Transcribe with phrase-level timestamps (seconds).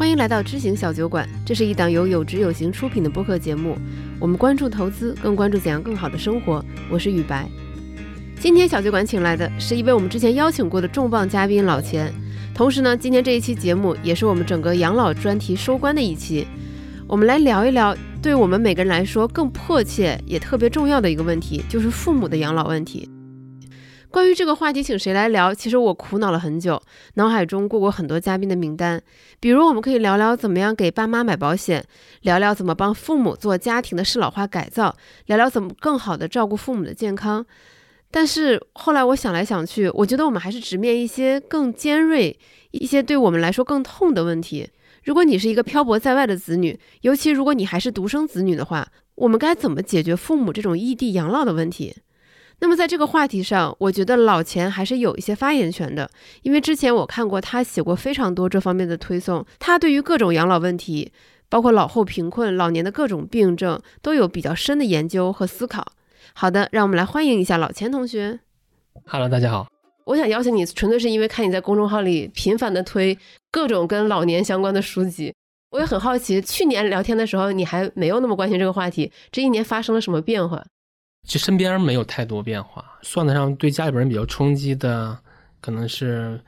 [0.00, 3.76] 欢迎来到知行小酒馆，这是一档由有知有行出品的播客节目。
[4.18, 6.64] 我们关注投资，更关注怎样更好的生活。
[6.90, 7.46] 我是雨白。
[8.40, 12.10] 今天小酒馆请来的是一位我们之前邀请过的重磅嘉宾老钱，
[12.54, 16.46] 同时呢，今天这一期节目也是我们整个养老专题收官的一期。
[17.06, 23.06] 我们来聊一聊，对我们每个人来说更迫切也特别重要的一个问题，就是父母的养老问题。
[24.10, 25.54] 关于这个话题，请谁来聊？
[25.54, 26.82] 其实我苦恼了很久，
[27.14, 29.00] 脑海中过过很多嘉宾的名单。
[29.38, 31.84] 比如，我们可以聊聊怎么样给爸妈买保险，
[32.22, 37.46] 聊聊怎么帮父母做家庭的适老化改造，聊聊怎么更好的照顾父母的健康。
[38.10, 42.36] 但是后来我想来想去，我觉得我们还是直面一些更尖锐、
[42.72, 44.68] 一些对我们来说更痛的问题。
[45.04, 51.94] 如果你是一个漂泊在外的子女，尤其如果你还是独生子女的话，我们该怎么解决父母这种异地养老的问题？
[52.60, 56.08] 那么在这个话题上，我觉得老钱还是有一些发言权的，
[56.42, 61.10] 因为之前我看过他写过非常多这方面的推送，他对于各种养老问题，
[61.48, 65.92] 包括老后贫困、老年的各种病症，都有比较深的研究和思考。
[66.34, 68.40] 好的，让我们来欢迎一下老钱同学。
[69.06, 69.66] Hello，大家好。
[70.04, 73.16] 我想邀请你，纯粹是因为看你在公众号里频繁的推
[73.50, 75.34] 各种跟老年相关的书籍。
[75.70, 80.62] 我也很好奇，去年聊天的时候你还没有那么关心这个话题，这一年发生了什么变化？
[81.26, 85.16] 其实身边没有太多变化，算得上对家里边人比较冲击的，
[85.60, 86.40] 可能是，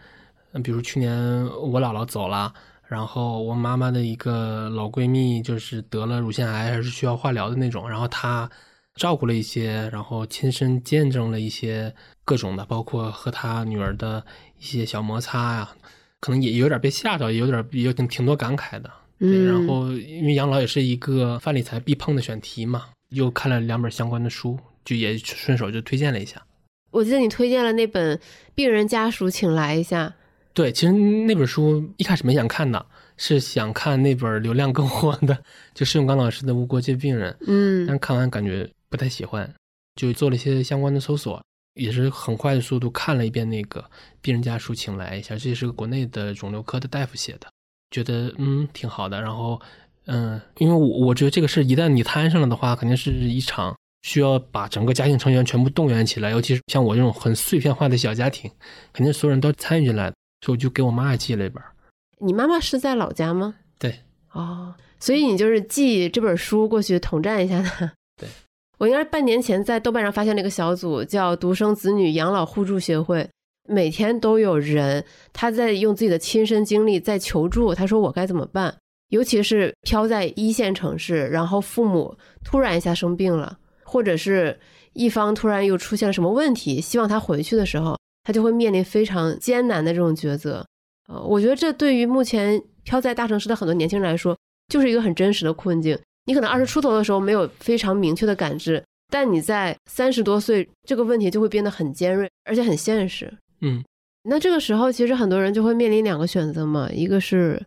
[0.64, 2.52] 比如去年我姥姥走了，
[2.88, 8.50] 然后我妈妈的一个老闺蜜就是得了乳腺癌，还是需要化疗的那种，然后她
[8.96, 14.24] 照顾了一些，然后亲身见证了一些各种的，包括和她女儿的
[14.58, 15.70] 一些小摩擦呀，
[16.18, 18.90] 可能也有点被吓着，也有点有挺挺多感慨的。
[19.20, 22.86] 对，然后因为养老也是一个范理财必碰的选题嘛。
[23.12, 26.42] 又看了两本相关的书，就也顺手就推荐了一下。
[26.90, 28.16] 我记得你推荐了那本
[28.54, 30.08] 《病人家属请来一下》。
[30.52, 32.84] 对，其实那本书一开始没想看的，
[33.16, 37.32] 是想看那本流量更火的，就施永刚老师的《无国界病人》。
[37.46, 39.50] 嗯，但看完感觉不太喜欢，
[39.96, 41.42] 就做了一些相关的搜索，
[41.74, 43.80] 也是很快的速度看了一遍那个
[44.20, 47.46] 《病人家属请来一下》，这也是个国内的肿瘤科的大夫写的，
[47.90, 49.60] 觉得嗯挺好的，然后。
[50.06, 58.50] 嗯，因为我我觉得这个事一旦你摊上了的话，肯定是一场需要把整个家庭成员全部动员起来，尤其是像我这种很碎片化的小家庭，
[58.92, 61.62] 肯定所有人都参与进来的，所以我就给我妈也寄了一本。
[62.18, 63.54] 你妈妈是在老家吗？
[63.78, 64.00] 对。
[64.32, 67.92] 哦，所以你就是寄这本书过去统战一下的。
[68.20, 68.28] 对。
[68.78, 73.28] 我应该是半年前在豆瓣上发现了一个小组，叫独生子女养老互助协会，
[73.68, 78.74] 每天都有人他在用自己的亲身经历在求助，他说我该怎么办。
[79.12, 84.58] 尤其是飘在一线城市，然后父母突然一下生病了，或者是
[84.94, 90.66] 一方突然又出现了什么问题，希望他回去的时候，他就会面临非常艰难的这种抉择。
[91.10, 94.34] 呃，我觉得这对于目前飘在大城市的很多年轻人来说，
[94.68, 95.98] 就是一个很真实的困境。
[96.24, 103.30] 你可能二十出头的时候没有非常明确的感知，但你在三十多岁，这个问题就会变得很尖锐，而且很现实。
[103.60, 103.84] 嗯，
[104.22, 107.62] 那这个时候其实很多人就会面临两个选择嘛，一个是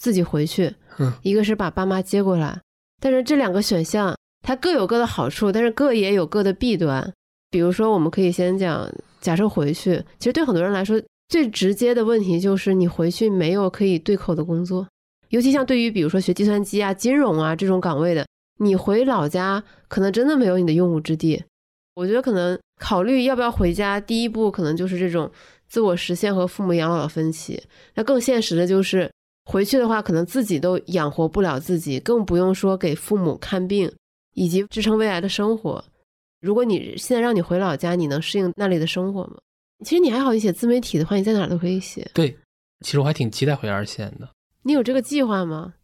[0.00, 0.74] 自己回去。
[1.22, 2.58] 一个是把爸妈接过来，
[3.00, 7.12] 但是这两个选项它各有各的好处，但是各也有各的弊端。
[7.50, 8.90] 比如说，我们可以先讲，
[9.20, 14.86] 假设回去，其实对很多人来说，最直接的问题就是你回去没有可以对口的工作，
[15.28, 18.26] 尤其像对于比如说学计算机啊、金融啊这种岗位的，
[18.58, 21.42] 你回老家可能真的没有你的用武之地。
[21.94, 25.30] 我觉得可能考虑要不要回家，第一步可能就是这种
[25.68, 27.62] 自我实现和父母养老的分歧。
[27.94, 29.10] 那更现实的就是。
[29.44, 33.92] 回去的话，可能自己都养活不了自己，更不用说给父母看病
[34.34, 35.84] 以及支撑未来的生活。
[36.40, 39.36] 如果你现在让你回老家，你能适应那里的生活吗？
[39.84, 42.10] 其实你还好，你写自媒体的话，你在哪都可以写。
[42.14, 42.36] 对，
[42.80, 44.28] 其实我还挺期待回二线的。
[44.62, 45.74] 你有这个计划吗？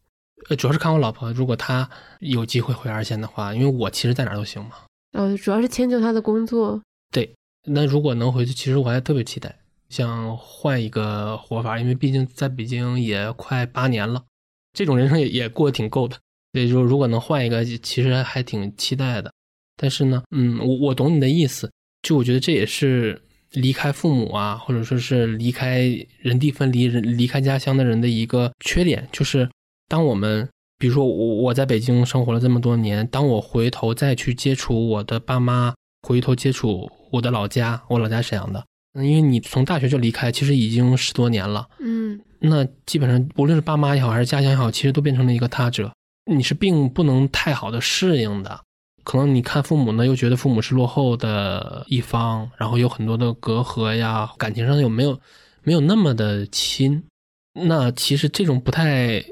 [0.48, 1.88] 呃，主要是看我老婆，如果她
[2.20, 4.72] 有机会回二线的话，因为我其实在哪都行嘛。
[5.12, 6.80] 呃，主要是迁就她的工作。
[7.10, 7.34] 对，
[7.64, 9.58] 那如果能回去，其实我还特别期待。
[9.88, 14.24] 想换一个活法，因为毕竟在北京也快八年了，
[14.72, 16.16] 这种人生也也过得挺够的。
[16.52, 19.30] 所以说，如果能换一个，其实还挺期待的。
[19.76, 21.70] 但是呢，嗯，我我懂你的意思，
[22.02, 23.22] 就我觉得这也是
[23.52, 25.82] 离开父母啊，或者说是离开
[26.18, 29.46] 人地分离、人离开家乡的人的一个缺点，就是
[29.86, 30.48] 当我们，
[30.78, 35.74] 比如说我我在北京生活了这么多年，当我回头再去接触我的爸妈，
[36.08, 38.64] 回头接触我的老家，我老家沈阳的。
[38.96, 41.68] 因为你从大学就离开，其实已经十多年了。
[41.80, 45.92] 嗯，那基本上无论是爸妈也好，还是家乡也好，其实都变成了一个他者。
[46.30, 48.60] 你是并不能太好的适应的。
[49.04, 55.20] 可能你看父母呢，又觉得父母是落后的一方，然后有很多的隔阂呀，感情上有没有
[55.62, 57.04] 没有那么的亲。
[57.52, 59.24] 那其实这种不太，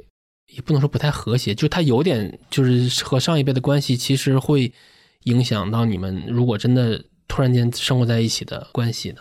[0.47, 4.73] 也不能说不太和谐，就他有点就是和上一辈的关系，其实会
[5.25, 9.21] 影响到你们如果真的突然间生活在一起的关系的。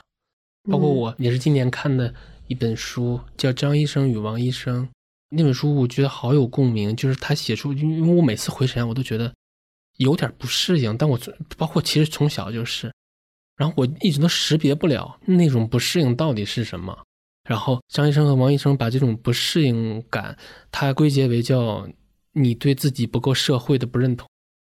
[0.70, 2.14] 包括我也是今年看的
[2.48, 4.86] 一本书，叫《张医生与王医生》
[5.30, 6.96] 那本书，我觉得好有共鸣。
[6.96, 9.34] 就是他写出，因为我每次回沈阳，我都觉得
[9.98, 10.96] 有点不适应。
[10.98, 11.20] 但我
[11.58, 12.94] 包括其实从小就是，
[13.58, 16.98] 然后我一直都识别不了那种不适应到底是什么。
[17.50, 20.38] 然后张医生和王医生把这种不适应感，
[20.72, 21.86] 他归结为叫
[22.32, 24.30] 你对自己不够社会的不认同，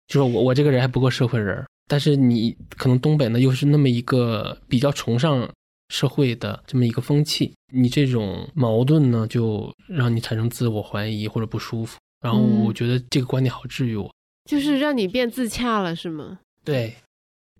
[0.09, 1.65] 就是我我这个人还不够社会人。
[1.87, 5.49] 但是你可能东北呢又是那么一个比较崇尚。
[5.88, 11.99] 社会的这么一个风气，你这种矛盾呢，就让你产生自我怀疑或者不舒服。
[12.21, 14.12] 然后我觉得这个观点好治愈我，
[14.50, 16.38] 就是让你变自洽了，是吗？
[16.65, 16.94] 对。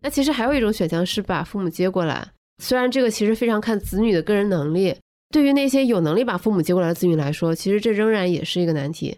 [0.02, 2.28] 那其实还有一种选项是把父母接过来，
[2.62, 4.94] 虽然这个其实非常看子女的个人能力。
[5.31, 9.17] 对于那些有能力把父母接过来的子女来说，其实这仍然也是一个难题，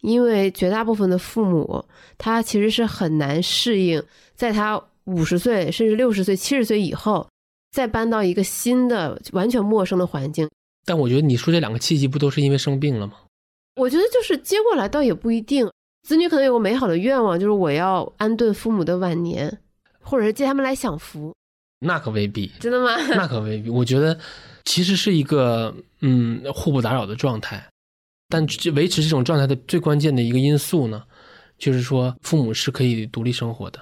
[0.00, 1.84] 因为绝大部分的父母
[2.18, 4.02] 他其实是很难适应，
[4.34, 7.26] 在他五十岁甚至六十岁、七十岁以后。
[7.74, 10.48] 再搬到一个新的、完全陌生的环境，
[10.84, 13.14] 但我觉得你说这两个契机不都是因为生病了吗？
[13.74, 15.68] 我觉得就是接过来倒也不一定，
[16.04, 19.58] 子女可能有个美好的愿望，就是我要安顿父母的晚年，
[20.00, 21.34] 或者是接他们来享福。
[21.80, 22.96] 那可未必，真的吗？
[23.08, 23.68] 那可未必。
[23.68, 24.16] 我觉得
[24.64, 27.68] 其实是一个嗯互不打扰的状态，
[28.28, 31.02] 但维持这种状态的最关键的一个因素呢，
[31.58, 33.80] 就是说父母是可以独立生活的。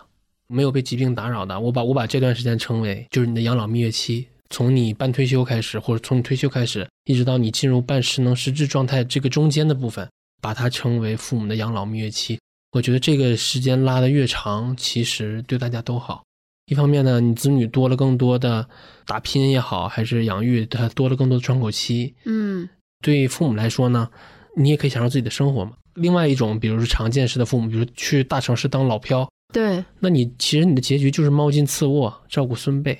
[0.52, 10.06] 没有被疾病打扰的，我把我把这段时间称为就是你的养老蜜月期，从你半退休开始，或者从你退休开始，一直到你进入半失能失智状态这个中间的部分，
[10.42, 12.38] 把它称为父母的养老蜜月期。
[12.72, 16.22] 我觉得这个时间拉得越长，其实对大家都好。
[16.66, 18.66] 一方面呢，你子女多了更多的
[19.04, 22.14] 打拼也好，还是养育他多了更多的窗口期。
[22.24, 22.68] 嗯，
[23.02, 24.08] 对父母来说呢，
[24.56, 25.72] 你也可以享受自己的生活嘛。
[25.94, 29.28] 另外一种，比如说常见式的父母，比如去大城市当老漂。
[29.52, 32.98] 对，那你其实你的结局就是猫进次卧，照顾孙辈。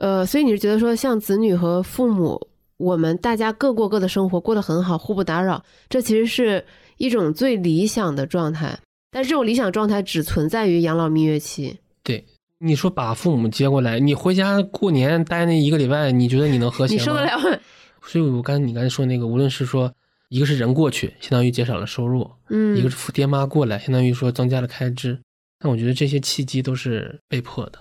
[0.00, 2.38] 呃，所以你是觉得说，像子女和父母，
[2.76, 6.62] 我们大家各过各的生活，过得很好，互不打扰，这其实是
[6.98, 8.78] 一种最理想的状态。
[9.10, 11.78] 但是这种理想状态只存在于养老蜜月期。
[12.02, 12.22] 对，
[12.58, 17.00] 你说把父母接过来，你回家过年待那一个礼拜，你觉得你能和谐 吗？
[17.00, 17.58] 你受得了吗？
[18.02, 19.90] 所以我刚才你刚才说那个，无论是说
[20.28, 25.18] 一个是人过去，相当于减少了收入，嗯，一个是爹妈过来，相当于说增加了开支。
[25.58, 27.78] 但我觉得这些契机都是被迫的。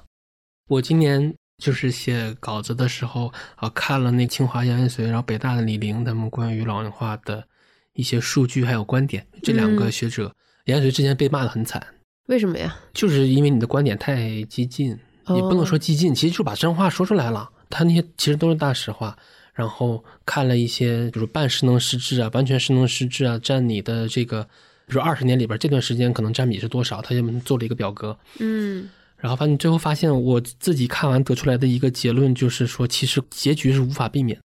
[0.68, 7.46] 我今年就是写稿子的时候啊，看了那清华杨元随，然后北大的李玲他们关于老龄化的
[7.94, 9.28] 一些数据还有观点。
[9.44, 10.34] 这两个学者，
[10.66, 11.86] 杨元随之前被骂的很惨，
[12.28, 12.76] 为什么呀？
[12.94, 14.98] 就是因为你的观点太激进，
[15.36, 17.50] 也不能说激进，其实就把真话说出来了。
[17.70, 19.18] 他那些其实都是大实话。
[19.54, 24.48] 然后看了一些，比如半失能失智啊，完全失能失智啊，占你的这个。
[24.88, 27.02] 比如二十年里边这段时间可能占比是多少？
[27.02, 34.40] 他就做了一个表格，嗯，然后发现最后发现我自己看完得出来的一个结论就是说，其实结局是无法避免。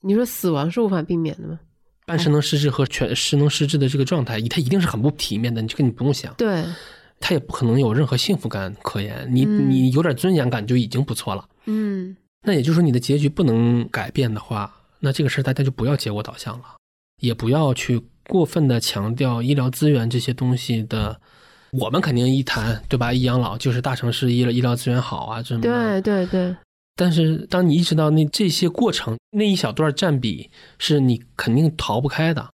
[0.00, 1.60] 你说死亡是无法避免的吗？
[2.04, 5.62] 半失能失智和全失能失智的这个状态，他一定是很不体面的。
[5.62, 6.64] 你这个你不用想，对，
[7.20, 9.28] 他也不可能有任何幸福感可言。
[9.30, 11.48] 你你有点尊严感就已经不错了。
[11.66, 16.64] 嗯，那也就是说你的结局不能改变的话，那这个事儿大家就不要结果导向了，
[17.20, 18.02] 也不要去。
[18.32, 21.20] 过分的强调医疗资源这些东西的，
[21.72, 23.12] 我们肯定一谈对吧？
[23.12, 26.56] 一养老就是大城市医疗医疗资源好啊，这么对对对。
[26.96, 32.48] 但是当你意识到那这些过程那一小段占比是你肯定逃不开的，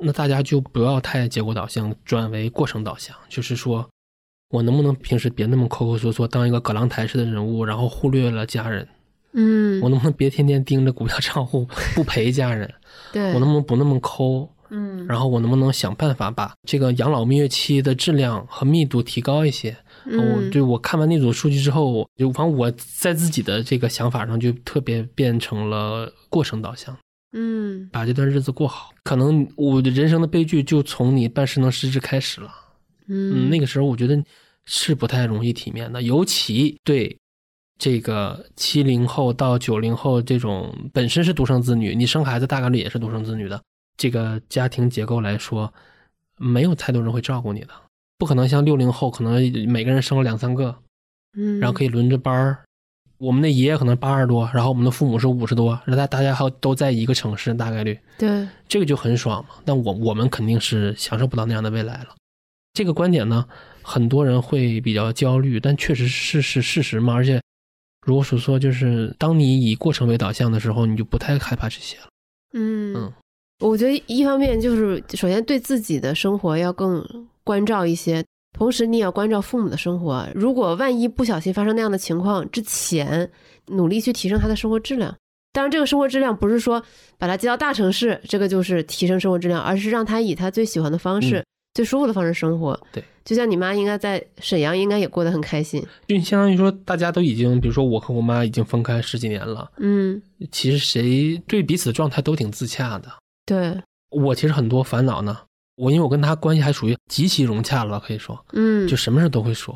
[0.00, 3.16] 那大家就不要太结果导向，转为过程导向。
[3.28, 3.90] 就是说
[4.50, 8.86] 我能不能平时别那么抠抠缩缩，当一个葛朗台式的人物，然后忽略了家人？
[9.32, 12.72] 嗯，我能不能别天天盯着股票账户不陪家人？
[13.12, 14.48] 对我能不能不那么抠？
[14.70, 19.76] 嗯，然后我能不能想办法把这个养老蜜月期的质量和密度提高一些？
[20.04, 26.96] 我对我看完那组数据之后，就反正我在自己的这个想法上就特别变成了过程导向。
[27.32, 32.50] 嗯，把这段日子过好，可能我的人生的悲剧就从你办失能失智开始了。
[33.06, 34.22] 嗯，那个时候我觉得
[34.64, 37.18] 是不太容易体面的，尤其对
[37.78, 43.60] 这个七零后到九零后这种本身是独生子女，你生孩子大概率也是独生子女的。
[43.98, 45.70] 这个家庭结构来说，
[46.38, 47.68] 没有太多人会照顾你的，
[48.16, 49.34] 不可能像六零后，可能
[49.68, 50.74] 每个人生了两三个，
[51.36, 52.64] 嗯，然后可以轮着班儿。
[53.18, 59.56] 我们的爷爷可能八十多，然后我们的父母是五十多，然后大大家还都在一个城市，大概率，对，这个就很爽嘛。
[59.64, 62.14] 但我我们肯定是享受不到那样的未来了。
[62.74, 63.44] 这个观点呢，
[63.82, 67.12] 很多人会比较焦虑，但确实是是事实嘛。
[67.12, 67.42] 而且，
[68.06, 72.06] 如果说说就是当你以过程为导向的时候，你就不太害怕这些了。
[72.52, 73.12] 嗯嗯。
[73.60, 77.04] 我觉得一方面就是首先对自己的生活要更
[77.44, 78.24] 关照一些，
[78.56, 80.26] 同时你也要关照父母的生活。
[80.34, 83.30] 如果万一不小心发生那样的情况之前，
[83.66, 85.14] 努力去提升他的生活质量。
[85.52, 86.80] 当然，这个生活质量不是说
[87.16, 92.80] 把他接到大城市，这个就是提升生活质量，而是让他以他最喜欢的方式、嗯最舒服的方式生活。
[92.90, 95.80] 对，就像你妈应该在沈阳，应该也过得很开心。
[96.08, 103.08] 就相当于说，大家都已经，比如说我和我妈已经分开十几年了，嗯，其实谁对彼此的状态都挺自洽的。
[103.48, 105.34] 对，我其实很多烦恼呢，
[105.76, 109.74] 我因为我跟他关系还属于极其融洽了，可以说，嗯，就什么事都会说。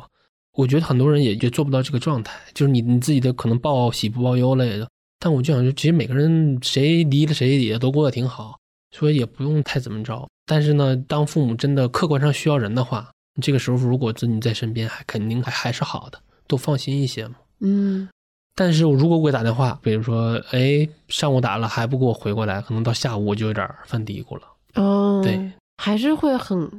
[0.55, 4.87] 我觉得很多人也就做不到这个状态，就是你你自己的可能报喜不报忧类的。
[5.19, 8.59] 但我就想说，其实每个人谁离了谁也都过得挺好，
[8.91, 10.29] 所以也不用太怎么着。
[10.45, 13.09] 但是呢，当父母真的客观上需要人的话，
[13.41, 17.35] 这个时候如果子女在身边，还肯定还还是好的，都放心一些嘛。
[17.61, 18.07] 嗯
[18.55, 24.43] 但是我如果我给打电话，比如说，哎，上午打了还不给我回过来，可能到下午我就有点犯嘀咕了。
[24.75, 26.69] 哦，对，还是会很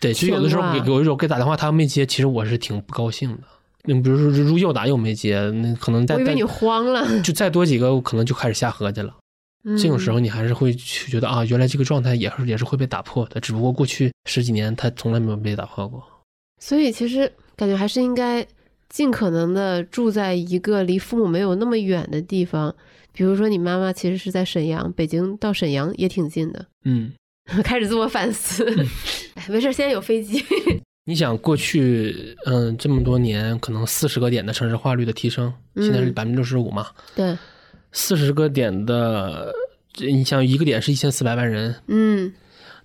[0.00, 3.42] 对，其实有的时候有一种给打电话他没接，其实我是挺不高兴的。
[3.84, 7.04] 你比如说，如又打又没接，那可能再再我以为你慌了。
[7.22, 9.14] 就再多几个，我可能就开始瞎合计了。
[9.78, 16.02] 这种时候，你还是会去觉得啊，原来这个状态也是也是会被打破的，只不过过去十几年他从来没有被打破过。
[16.60, 18.46] 所以其实感觉还是应该
[18.92, 22.74] 尽可能的住在一个离父母没有那么远的地方。
[23.14, 26.66] 比如说，你妈妈其实是在沈阳，北京到沈阳也挺近的。
[26.84, 27.12] 嗯，
[27.64, 28.64] 开始自我反思，
[29.34, 30.44] 哎，没事，现在有飞机。
[31.04, 37.36] 你想过去，嗯，这么多年，可能四十个点的城市化率的提升，现在是嗯百分之六十五嘛，对，
[37.92, 39.52] 四十个点的，
[39.92, 42.32] 这你想一个点是一千四百万人，嗯，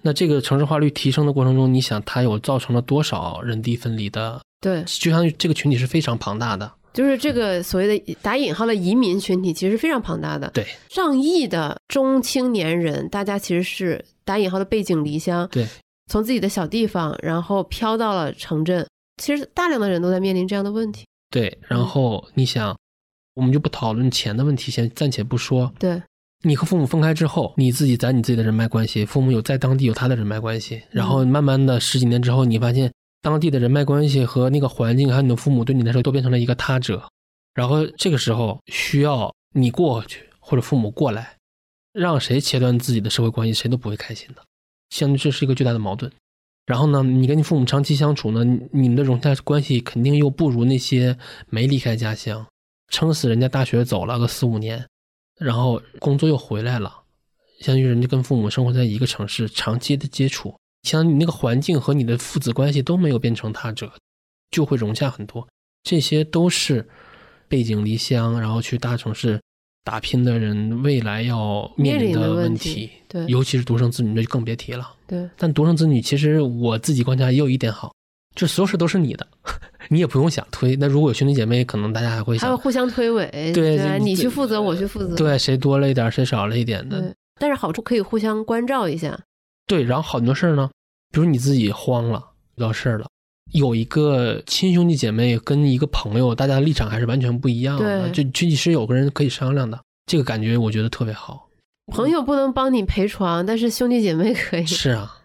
[0.01, 4.41] 那这个城市化率提升的过程中，你想它有造成了多少人地分离的？
[4.67, 6.69] 对，就相当于这个群体是非常庞大的。
[6.93, 15.65] 就是这个所谓的打引号的移民群体，其实非常庞大的，对，上亿的中青年人，大家其实是打引号的背井离乡，对，
[16.07, 18.85] 从自己的小地方，然后飘到了城镇。
[19.21, 21.05] 其实大量的人都在面临这样的问题。
[21.29, 22.75] 对，然后你想，
[23.35, 25.71] 我们就不讨论钱的问题，先暂且不说。
[25.77, 26.01] 对，
[26.43, 32.91] 你和父母分开之后，你自己攒你自己的人脉关系，父母有在当地有他的人脉关系，然后慢慢的十几年之后，你发现
[33.29, 37.09] 当地的人脉关系和那个环境，还有你的父母对你来说都变成了一个他者，
[37.53, 41.35] 然后这个时候需要你过去或者父母过来，
[41.91, 44.41] 让谁切断自己的社会关系，谁都不会开心的，
[44.89, 46.09] 相对这是一个巨大的矛盾。
[46.65, 51.17] 然后呢，你跟你父母长期相处呢，你们的融洽关系肯定又不如那些
[51.49, 52.45] 没离开家乡，
[52.89, 54.87] 撑死人家大学走了个四五年，
[55.37, 57.03] 然后工作又回来了，
[57.59, 63.91] 相当于人家跟父母生活在一个城市，长期的接触，相当于你那个环境和你的父子关系都没有变成他者，
[64.51, 65.47] 就会融洽很多。
[65.83, 66.87] 这些都是
[67.47, 69.39] 背井离乡，然后去大城市
[69.83, 74.93] 打拼的人未来要面临的问问题对尤其是独生子女，那就更别提了。
[75.07, 77.93] 对，但独生子女其实我自己观察也有一点好，
[78.35, 79.25] 就所有事都是你的，
[79.87, 80.75] 你也不用想推。
[80.75, 87.13] 那如果有兄弟姐妹，可能大家还会想，还会互相推诿，对啊你去负责，我去负责，对谁多了一点，谁少了一点的，对。
[87.39, 89.17] 但是好处可以互相关照一下，
[89.67, 89.83] 对。
[89.83, 90.69] 然后很多事儿呢，
[91.11, 93.07] 比如你自己慌了，遇到事儿了，
[93.51, 101.47] 有一个亲兄弟姐妹跟一个朋友，大家的立场还是完全不一样的，就就其实有个人可以商量的，这个感觉我觉得特别好。
[101.93, 104.65] 朋友不能帮你陪床，但是兄弟姐妹可以。
[104.65, 105.19] 是啊，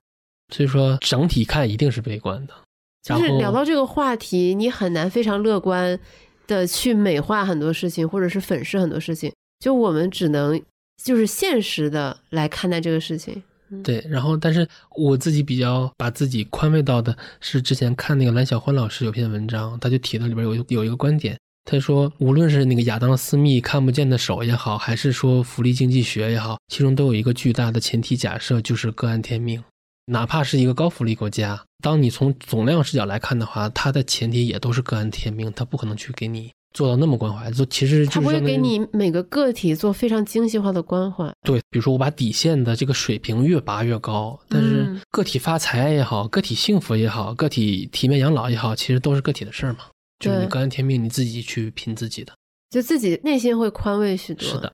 [0.55, 2.55] 所以说整体看一定是悲观的。
[3.03, 5.99] 就是聊到这个话题，你很难非常乐观
[6.47, 9.33] 的去美化很多事情，或者是粉饰很多事情。
[9.59, 10.63] 就我们只能
[11.03, 13.43] 就是现实的来看待这个事情。
[13.83, 29.63] 对，然后但是我自己比较把自己宽慰到的是，之前看那个蓝小欢老师有篇文章，他就提到里边有有一个观点，他说无论是那个亚当·斯密看不见的手也好，还是说福利经济学也好，其中都有一个巨大的前提假设，就是个案天命。
[30.07, 41.33] 哪怕是一个高福利国家，当你从总量视角来看的话，它的前提也都是个案天命，它不可能去给你做到那么关怀，就其实他不会给你每个个体做非常精细化的关怀。
[41.43, 49.81] 对，比如说我把底线的这个水平越拔越高，但是嗯个体发财也好，个体幸福也好，个体体面养老也好，其实都是个体的事儿嘛，
[50.19, 52.33] 就是你对个案天命，你自己去拼自己的。
[52.71, 54.49] 就自己内心会宽慰许多。
[54.49, 54.73] 是的，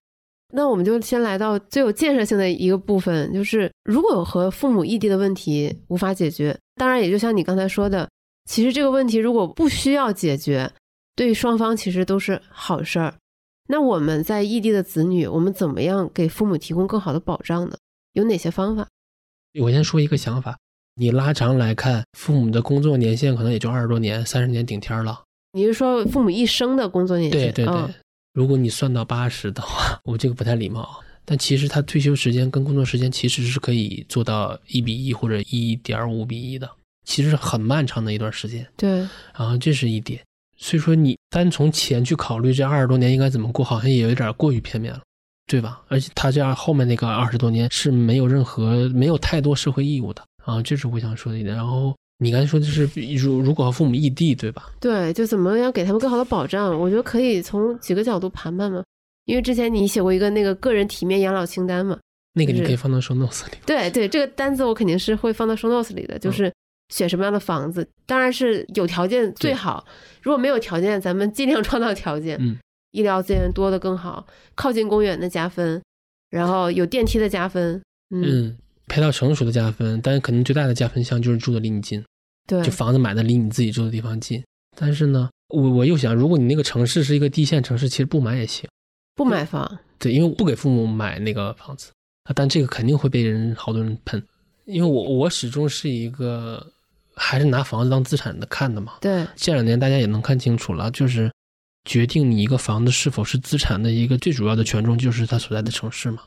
[0.55, 8.09] 那我们就先来到最有建设性的一个部分，就是如果和父母异地的问题无法解决，当然也就像你刚才说的，
[8.49, 10.71] 其实这个问题如果不需要解决，
[11.19, 13.13] 对双方其实都是好事儿。
[13.67, 17.77] 那我们在异地的子女，我们怎么样给父母提供更好的保障呢？
[18.13, 18.87] 有哪些方法？
[19.61, 20.57] 我先说一个想法，
[20.95, 25.25] 你拉长来看，父母的工作年限可能也就二十多年、三十年顶天儿了。
[25.55, 27.53] 你是说父母一生的工作年限？
[27.53, 27.95] 对对对，嗯
[28.33, 31.03] 如果你算到八十的话， 我这个不太礼貌。
[31.25, 36.71] 但其实他退休时间跟工作时间其实是可以做到一比一或者一点五比一的，
[37.05, 38.65] 其实是很漫长的一段时间。
[38.77, 39.01] 对，
[39.37, 40.25] 然后这是一点。
[40.61, 45.01] 所以说，你单从钱去考虑这二十多年应该怎么过，好像也有点过于片面了，
[45.47, 45.81] 对吧？
[45.87, 51.55] 而且他这样后面那个二十多年是没有任何、没有太多社会义务的啊，这是我想说的一点。
[51.55, 54.69] 然后你刚才说的是，如如果和父母异地，对吧？
[54.81, 56.77] 对，就怎么样给他们更好的保障？
[56.77, 58.83] 我觉得可以从几个角度盘盘嘛。
[59.27, 61.97] 因为之前你写过一个那个个人体面养老清单嘛，
[62.33, 63.53] 那个你可以放到 show notes 里。
[63.65, 66.53] 对对，这个单子我肯定是会放到 show notes 里的，就是。
[66.89, 69.87] 选什么样的房子，当然是有条件最好。
[70.23, 72.39] 如果没有条件，咱们尽量创造条件。
[72.41, 72.57] 嗯，
[72.93, 75.83] 医疗资源多的更好，靠近公园的加分，
[76.31, 77.83] 然后有电梯的加分。
[78.11, 82.03] 嗯，配套成熟的加分，但是可能最大的加分项就是住的离你近。
[82.47, 84.43] 对，就房子买的离你自己住的地方近。
[84.75, 88.67] 但是呢，我我又想，如果你那个城市是一个地县城市，其实不买也行。
[89.15, 89.79] 不买房？
[89.99, 91.93] 对，因为不给父母买那个房子
[92.25, 94.23] 啊，但这个肯定会被人好多人喷，
[94.65, 96.73] 因为我我始终是一个。
[97.19, 98.95] 还是拿房子当资产的看的嘛？
[99.01, 101.31] 对，这两年大家也能看清楚了，就是
[101.85, 106.23] 决定你一个房子是否是资产的一个最主要的权重，就是它所在的城市嘛。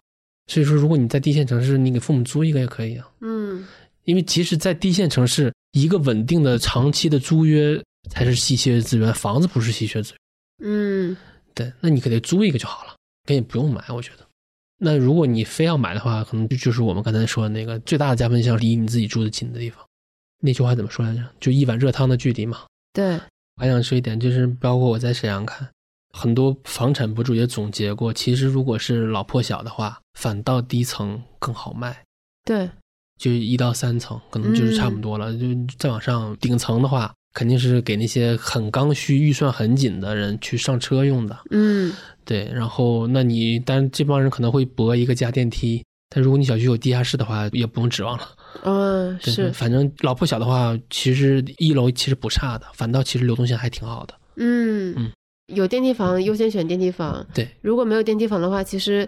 [0.47, 3.07] 所以说，如果你在低线城市，你给父母租一个也可以啊。
[3.21, 3.65] 嗯，
[4.03, 10.17] 因为即使在低线城市，一个稳定的长期的租约才是稀缺资源，房子不是稀缺资源。
[10.69, 11.17] 嗯，
[11.53, 12.95] 对，那你可得租一个就好了，
[13.25, 14.27] 可以不用买，我觉得。
[14.83, 19.85] 那如果你非要买的话，可能就就是我们刚才说的那个最大的加分项，离你自己住的近的地方。
[20.41, 21.21] 那句话怎么说来着？
[21.39, 22.59] 就一碗热汤的距离嘛。
[22.93, 23.19] 对，
[23.55, 25.69] 还想说一点，就是包括我在沈阳看，
[26.13, 32.03] 很多房产博主也总结过，其实如果是老破小的话，反倒低层更好卖。
[32.43, 32.69] 对，
[33.17, 35.45] 就一到三层可能就是差不多了，就
[35.77, 41.37] 再往上顶层的话，肯定是给那些很刚需、预算很紧的人去上车用的。
[41.51, 41.93] 嗯，
[42.25, 42.51] 对。
[42.51, 48.29] 然后，那你但这帮人可能会博一个加电梯，但如果你小区有地下室的话，也不用指望了。
[48.63, 54.13] 嗯，是，反正老破小的话，其实一楼其实不差的，反倒其实流动性还挺好的。
[54.35, 55.11] 嗯嗯，
[55.47, 57.25] 有电梯房优先选电梯房。
[57.33, 59.07] 对，如果没有电梯房的话，其实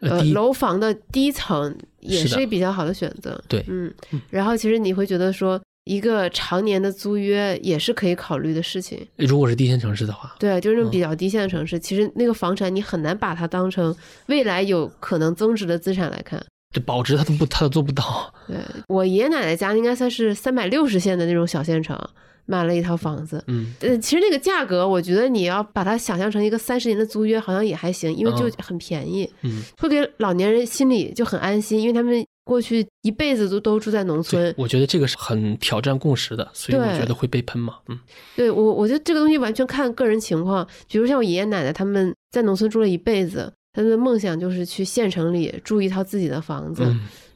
[0.00, 3.42] 呃楼房的低层也是比较好的选择。
[3.48, 3.90] 对，嗯，
[4.28, 9.04] 然后其实你会觉得说，一个常年的租约也是可以考虑的事情。
[9.16, 13.94] 如果是低线城市的话，对，就是那种比较低线的城市，其实那个房产你很难把它当成
[14.26, 16.44] 未来有可能增值的资产来看。
[16.72, 18.32] 这保值他都不，他都做不到。
[18.46, 18.56] 对
[18.88, 21.98] 我爷爷奶奶家应该算是三百六十线的那种小县城，
[22.46, 23.44] 买了一套房子。
[23.48, 29.30] 嗯，呃，其实那个价格，我觉得你要把它想象成一个三十年的租约，好像也还行，因为就很便宜。
[29.42, 34.54] 嗯，会给老年人心里就很安心，因为他们过去一辈子都都住在农村。
[34.58, 37.78] 我觉得这个是很挑战共识的，所以我觉得会被喷嘛。
[37.88, 37.98] 嗯，
[38.36, 40.66] 对我，我觉得这个东西完全看个人情况。
[40.88, 43.52] 比如像我爷爷奶奶他们在农村住了一辈子。
[43.74, 46.84] 他们的梦想就是去县城里住一套自己的房子，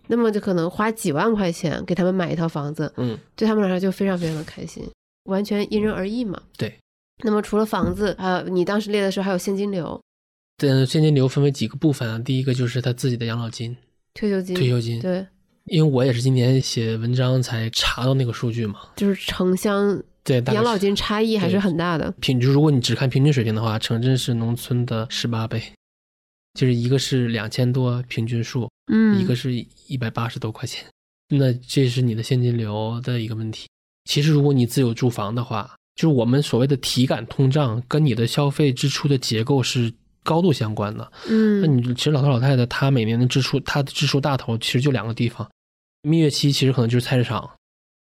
[0.08, 4.86] 那么就可能花几万块钱给他们买一套房子，嗯，对他们来说就非常非常的开心，
[5.30, 6.38] 完全因人而异嘛。
[6.58, 6.76] 对。
[7.24, 9.98] 那么除了房子，还有你当时列的时候还有现金流。
[10.58, 12.18] 对，现金流分为几个部分啊？
[12.18, 13.74] 第一个就是他自己的养老金、
[14.16, 14.98] 退休金、退休金。
[15.00, 15.24] 对，
[15.66, 22.10] 因为我也是今年写文章才查到那个数据嘛，就是城乡对养老金差异还是很大的。
[22.20, 25.62] 平就如果你只看平均水平的话，城镇是农村的十八倍。
[26.58, 29.52] 就是一个是两千多平均数，嗯，一个是
[29.88, 30.86] 一百八十多块钱，
[31.28, 33.68] 那这是你的现金流的一个问题。
[34.06, 39.92] 其实如果你自有住房的话，就是我们所谓的体感通胀跟你的消费支出的结构是
[40.26, 41.12] 高度相关的。
[41.30, 45.48] 嗯，那你其实老头老太太他每年的支出，他的支出大头其实就两个地方，
[46.02, 47.48] 蜜月期其实可能就是菜市场，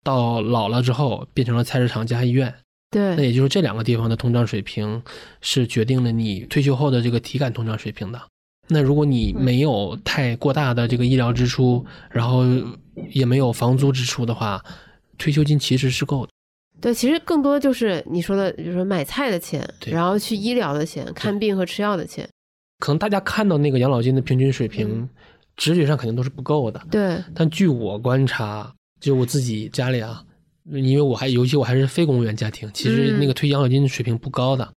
[0.05, 2.55] 到老了之后变成了菜市场加医院。
[2.91, 5.03] 对，那也就是这两个地方的通胀水平
[5.41, 8.21] 是决定了你退休后的这个体感通胀水平的。
[8.69, 12.45] 那如果你没有太过大的这个医疗支出，然后
[13.11, 14.63] 也没有房租支出的话，
[15.19, 16.33] 退休金其实是够的。
[16.83, 22.29] 对，其实更多就是你说的，比如说买菜的钱，然后去医疗的钱，看病和吃药的钱。
[22.81, 25.09] 可能大家看到那个养老金的平均水平，
[25.57, 26.83] 直觉上肯定都是不够的。
[26.91, 27.23] 对。
[27.35, 30.23] 但据我观察，就我自己家里啊，
[30.71, 34.71] 因为我还尤其我还是非公务员家庭，其实那个退养老金水平不高的，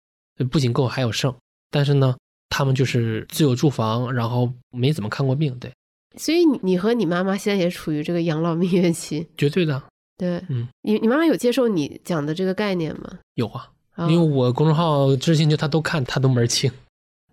[0.50, 1.36] 不仅够，还有剩。
[1.70, 2.16] 但是呢。
[2.48, 5.70] 他们就是自有住房，然后没怎么看过病，对。
[6.16, 9.84] 所以你你和你妈妈现在也处于这个养老蜜月期，绝对的。
[10.18, 13.20] 对，嗯，你你妈妈有接受你讲的这个概念吗？
[13.34, 13.70] 有啊，
[14.10, 16.72] 因为我公众号知识星球他都看，她都门儿清。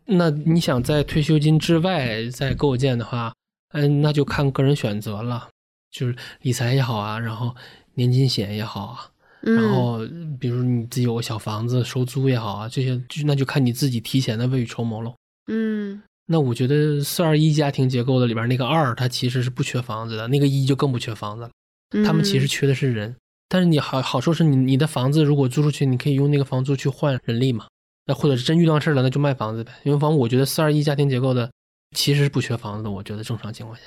[0.05, 3.33] 那你想在退休金之外再构建的话，
[3.73, 5.49] 嗯，那就看个人选择了，
[5.90, 7.55] 就是理财也好啊，然后
[7.95, 9.11] 年金险也好啊，
[9.42, 10.01] 嗯然后
[10.40, 15.14] 比如你自己有个小房子收租也好啊，这些就那就看你自己提前的未雨绸缪喽。
[15.47, 21.51] 嗯那我觉得四二一家庭结构的里边那个二，它其实是不缺房子的，那个一就更不缺房子了。
[21.92, 23.14] 嗯，他们其实缺的是人，
[23.48, 27.66] 但是你好好说是你你的房子如果租出去，你可以用那个房租去换人力嘛。
[28.05, 29.70] 那或者是真遇到事儿了，那就卖房子呗。
[29.85, 31.48] 因为房我觉得四二一家庭结构的
[31.94, 33.83] 其实是不缺房子的，我觉得正常情况下，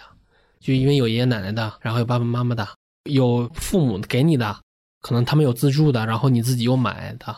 [0.60, 2.66] 就因为有爷爷奶奶的，然后有爸爸妈妈的，
[3.10, 4.58] 有父母给你的，
[5.02, 7.36] 可能他们有自住的，然后你自己又买的，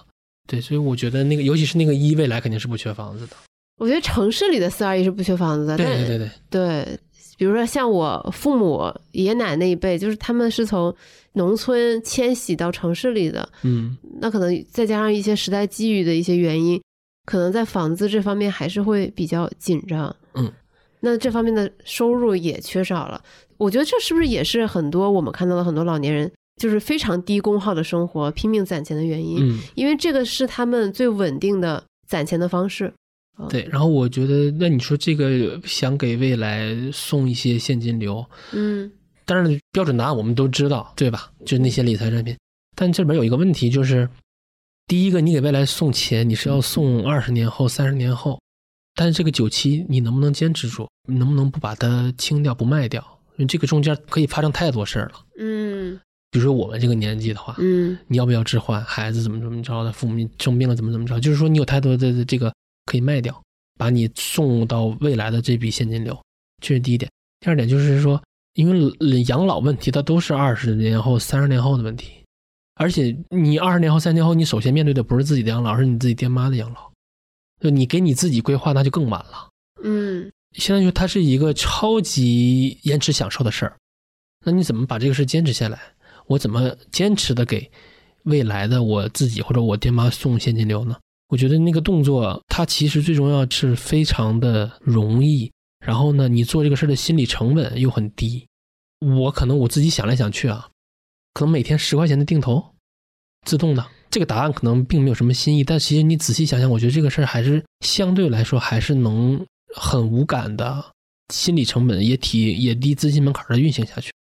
[0.47, 3.35] 对，所以我觉得那个尤其是那个一未来肯定是不缺房子的。
[3.77, 6.99] 我觉得城市里的四二一是不缺房子的，对对对对，对，
[7.37, 10.93] 比如说像我父母爷爷奶奶那一辈，就是他们是从
[11.33, 16.81] 农村迁徙到城市里的，嗯那可能再加上一些时代机遇的一些原因，
[17.25, 20.13] 可能在房子这方面还是会比较紧张。
[20.33, 20.51] 嗯，
[20.99, 23.21] 那这方面的收入也缺少了。
[23.57, 29.37] 我觉得这是不是也是很多我们看到的很多老年人就是非常低功耗的生活，拼命攒钱的原因？
[29.41, 29.59] 嗯。
[29.75, 32.91] 因为这个是他们最稳定的攒钱的方式。
[33.49, 38.91] 对，然后我觉得，那你说这个想给未来送一些现金流，嗯
[39.25, 41.31] 当然标准答案我们都知道，对吧？
[41.45, 42.35] 就是那些理财产品。
[42.75, 44.09] 但这里边有一个问题，就是
[44.87, 48.39] 第一个，你给未来送钱，你是要送二十年后、三十年后，
[48.95, 50.87] 但是这个九期你能不能坚持住？
[51.09, 53.01] 你能不能不把它清掉、不卖掉？
[53.35, 55.13] 因为这个中间可以发生太多事儿了。
[55.37, 55.99] 嗯
[56.31, 58.83] 比如说我们这个年纪的话，嗯你要不要置换？
[58.83, 59.91] 孩子怎么怎么着的？
[59.91, 61.19] 父母生病了怎么怎么着？
[61.19, 62.53] 就是说你有太多的这个
[62.87, 63.39] 可以卖掉，
[63.77, 66.17] 把你送到未来的这笔现金流，
[66.63, 67.11] 这是第一点。
[67.41, 68.19] 第二点就是说，
[68.53, 72.23] 因为养老问题它都是二十年后、三十年后的问题，
[72.75, 76.91] 而且你二十年后、三十年后，你首先面对的不是自己的养老，而是你自己爹妈的养老。
[77.59, 79.49] 就你给你自己规划，那就更晚了。
[79.83, 83.77] 嗯相当于它是一个超级延迟享受的事儿。
[84.43, 85.79] 那你怎么把这个事坚持下来？
[86.25, 87.69] 我怎么坚持的给
[88.23, 90.97] 未来的我自己或者我爹妈送现金流呢？
[91.29, 95.51] 我觉得那个动作，它其实最重要是非常的容易，
[95.85, 98.47] 然后呢，你做这个事儿的心理成本又很低。
[98.99, 100.69] 我可能我自己想来想去啊，
[101.33, 102.73] 可能每天十块钱的定投，
[103.45, 103.85] 自动的。
[104.09, 110.91] 这个答案可能并没有什么新意，但其实你仔细想想，我觉得这个事儿还是相对来说还是能很无感的，
[111.33, 114.13] 心理成本也体也低，资金门槛的运行下去，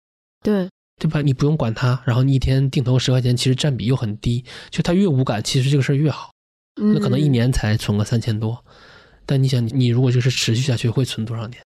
[0.43, 0.69] 对，
[1.01, 1.23] 对吧？
[1.23, 6.33] 你不用管它，然后你一天定投十块钱，其实占比又很低，就它越无感，其实这个事儿越好。
[6.77, 8.65] 那可能一嗯年才存个三千多，
[9.25, 11.61] 但你想，你如果就是持续下去，会存多少年？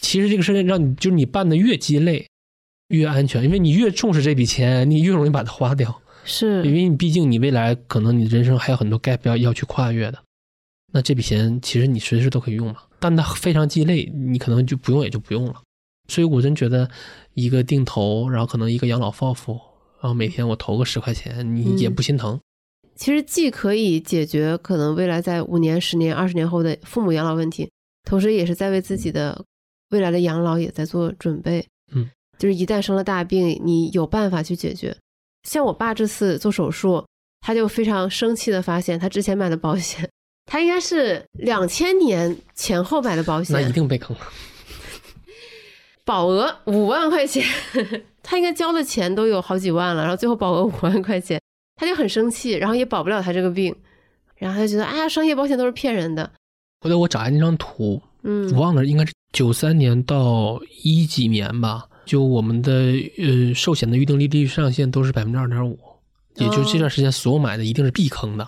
[0.00, 2.26] 其实这个事情让你就是你办的越鸡肋，
[2.88, 6.00] 越安全，因为你越重视这笔钱，你越容易把它花掉。
[6.24, 10.22] 是因为你毕竟你未来可能你人生还有很多 gap 要要去跨越的，
[10.92, 15.62] 那这笔钱其实你随时都可以用嘛，但它非常鸡肋，你可能就不用也就不用了。
[16.08, 16.90] 所以我真觉得
[17.34, 19.52] 一个定投，然后可能一个养老 FOF，
[20.00, 22.40] 然后每天我投个十块钱，你也嗯不心疼。
[23.00, 27.70] 其实既可以解决可能未来在五年、十年、二十年后的父母养老问题，
[28.04, 29.42] 同时也是在为自己的
[29.88, 31.66] 未来的养老也在做准备。
[31.94, 34.94] 嗯，就是一旦生了大病，你有办法去解决。
[35.48, 37.02] 像我爸这次做手术，
[37.40, 40.06] 他就非常生气的发现，他之前买的保险，
[40.44, 44.22] 他应该是两千年前后买的保险，那一定被坑了。
[46.04, 47.42] 保额五万块钱，
[48.22, 51.40] 他应该交的钱都有好几万了，然后最后保额五万块钱，
[51.80, 53.74] 他就很生气，然后也保不了他这个病，
[54.36, 56.30] 然后他就觉得，哎呀，商业保险都是骗人的，
[56.82, 61.86] 后来我找一下那张图，嗯我忘了，应该是九三年到一几年吧。
[62.04, 65.78] 就我们的呃寿险的预定利率上限都是百分之二点五，
[66.36, 68.46] 也就这段时间所有买的一定是避坑的。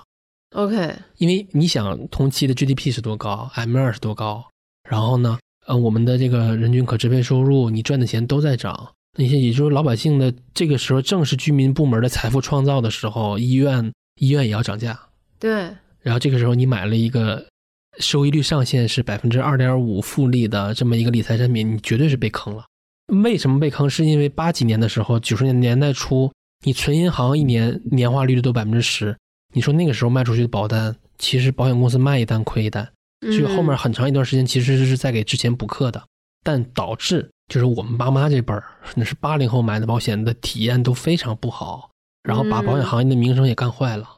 [0.55, 4.45] ，OK，因为你想同期的 GDP 是多高，M 二是多高，
[4.87, 14.99] 然后呢，呃，我们的这个人均可支配收入，你赚的钱都在涨，那些也就是老百姓的这个时候正是居民部门的财富创造的时候，医院医院也要涨价，
[15.39, 15.51] 对，
[16.01, 17.47] 然后这个时候你买了一个
[17.99, 22.65] 收益率上限是百分之二点五复利的这么一个理财产品，你绝对是被坑了。
[23.23, 23.91] 为什么被坑？
[23.91, 26.33] 是因为八几年的时候，九十年代初，
[26.65, 29.15] 你存银行一年年化利率都百分之十，
[29.53, 32.89] 你说那个时候卖出去的保单，其实保险公司卖一单亏一单，
[33.21, 36.03] 所以后面嗯很长一段时间其实是在给之前补课的，
[36.43, 41.91] 但导致就是我们爸妈这辈儿，那是八零后买的保险的体验都非常不好，
[42.23, 44.09] 然后把保险行业的名声也干坏了，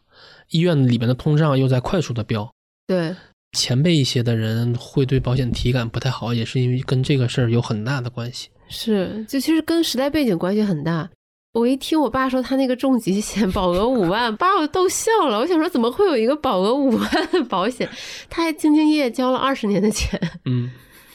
[0.50, 2.48] 医院里面的通胀又在快速的飙，
[2.86, 3.12] 对，
[3.58, 8.50] 前辈一些的人会对保险体感不太好，也是因为跟这个事儿有很大的关系。
[8.68, 11.10] 是，就其实跟时代背景关系很大。
[11.54, 15.38] 我一听我爸说他那个重疾险保额五万，把我逗笑了。
[15.40, 17.88] 我想说，怎么会有一个保额五万的保险？
[18.30, 20.20] 他还兢兢业业交了二十年的钱。
[20.44, 20.70] 嗯，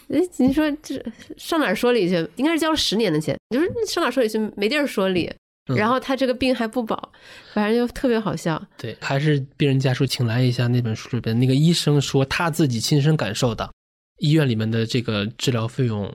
[0.10, 1.04] 哎，你说这
[1.38, 2.16] 上哪儿说理去？
[2.36, 4.38] 应该是交了十年的钱，你就是上哪儿说理去？
[4.56, 5.26] 没地儿说理。
[5.28, 7.12] 嗯然后他这个病还不保，
[7.54, 8.60] 反正就特别好笑。
[8.76, 13.70] 对，还是病人家属请来一下那本书里边那个医生说他自己亲身感受的，
[14.18, 16.12] 医院里面的这个治疗费用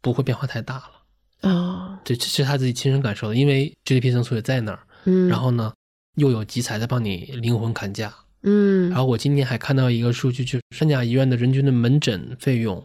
[0.00, 1.50] 不会变化太大了。
[1.50, 5.74] 哦，对，这是他自己亲身感受的，因为 GDP 增速也在那儿，嗯，然后呢
[6.16, 8.14] 又有集采在帮你灵魂砍价。
[8.44, 12.82] 嗯，然后我今天还看到一个数据，就是三甲医院的人均的门诊费用，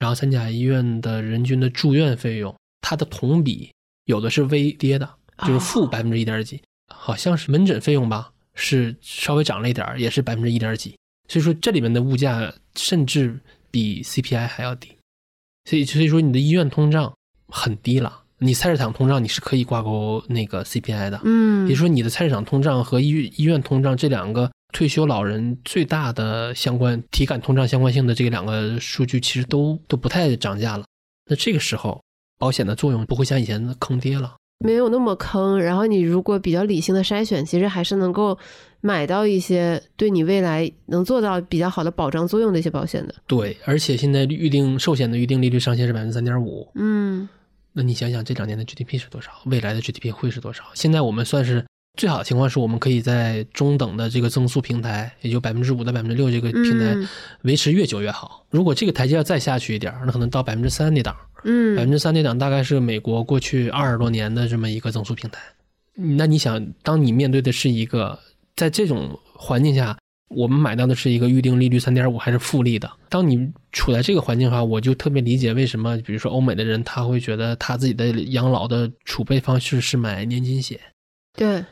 [0.00, 3.70] 然后三甲医院的人均的住院费用，它的同比
[4.06, 5.08] 有的是微跌的，
[5.46, 5.86] 就是负哦。
[5.86, 10.96] 百分之一点几，好像是门诊费用吧，是稍微涨了一点儿，也是百分之一点几。
[11.28, 13.38] 所以说这里面的物价甚至
[13.70, 14.88] 比 CPI 还要低，
[15.66, 17.14] 所以所以说你的医院通胀
[17.46, 30.84] 很低了，你菜市场通胀你是可以挂钩那个 CPI 的，嗯，也就是说你的菜市场通胀和医医院通胀这两个退休老人最大的相关体感通胀相关性的这两个数据，其实都都不太涨价了。
[31.28, 32.02] 那这个时候，
[32.38, 34.34] 保险的作用不会像以前的坑爹了。
[34.62, 38.38] 没有那么坑，然后你如果比较理性的筛选，其实还是能够
[38.82, 43.14] 买到一些对你未来能做到比较好的保障作用的一些保险的。
[43.26, 46.70] 对，而且现在预定寿险的预定利率上限是百分之三点五。
[46.74, 47.26] 嗯
[47.72, 49.30] 那你想想，这两年的 GDP 是多少？
[49.46, 50.64] 未来的 GDP 会是多少？
[50.74, 51.64] 现在我们算是
[52.00, 57.06] 最好的情况是我们可以在中等的这个增速平台，也就百分之五到百分之六这个平台嗯
[57.42, 58.46] 维持越久越好。
[58.48, 61.14] 如果这个台阶要再下去一点，那可能到百分之三那档。
[61.44, 65.40] 嗯百分嗯之三那档大概是美国过去二十多年的这么一个增速平台。
[65.94, 68.18] 那你想，当你面对的是一个
[68.56, 69.98] 在这种环境下，
[70.34, 72.90] 我们买到的是一个预定利率三点五还是复利的？
[73.10, 80.78] 当你处在这个环境下，我就特别理解为什么，比如说欧美的人他会觉得他自己的养老的储备方式是买年金险，
[81.36, 81.62] 对，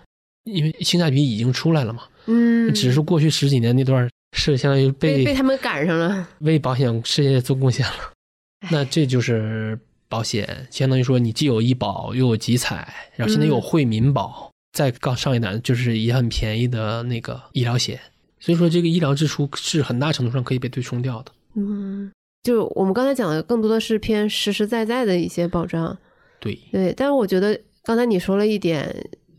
[0.52, 2.02] 因为性价比已经出来了嘛。
[2.26, 6.28] 嗯，只是过去十几年那段是相当于被被他们赶上了。
[6.40, 7.92] 为保险事业做贡献了。
[8.70, 17.98] 那这就是保险，相当于说你既有医保又有集采，然后现在又有惠民保，再杠上一档就是也很便宜的那个医疗险。
[18.40, 21.32] 所以说这个医疗支出是很大程度上可以被对冲掉的。
[21.54, 22.10] 嗯，
[22.42, 25.96] 就我们刚才讲的，更多的是偏实实在在的一些保障。
[26.40, 28.94] 对，对，但是我觉得刚才你说了一点，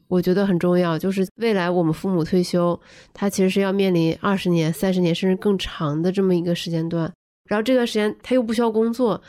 [0.09, 2.77] 我觉得很重要，就是未来我们父母退休，
[3.13, 7.13] 他其实是要面临二十年、三十年甚至更长的这么一个时间段，
[7.47, 9.21] 然后这段时间他又不需要工作，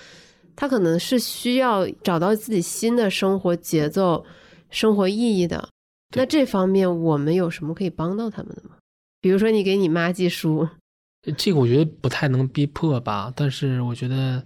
[0.57, 4.25] 他可能是需要找到自己新的生活节奏、
[4.71, 5.69] 生活意义的。
[6.17, 8.77] 那这方面我们有什么可以帮到他们的吗？
[9.21, 10.67] 比如说你给你妈寄书，
[11.37, 14.43] 这个我觉得不太能逼迫吧，但是我觉得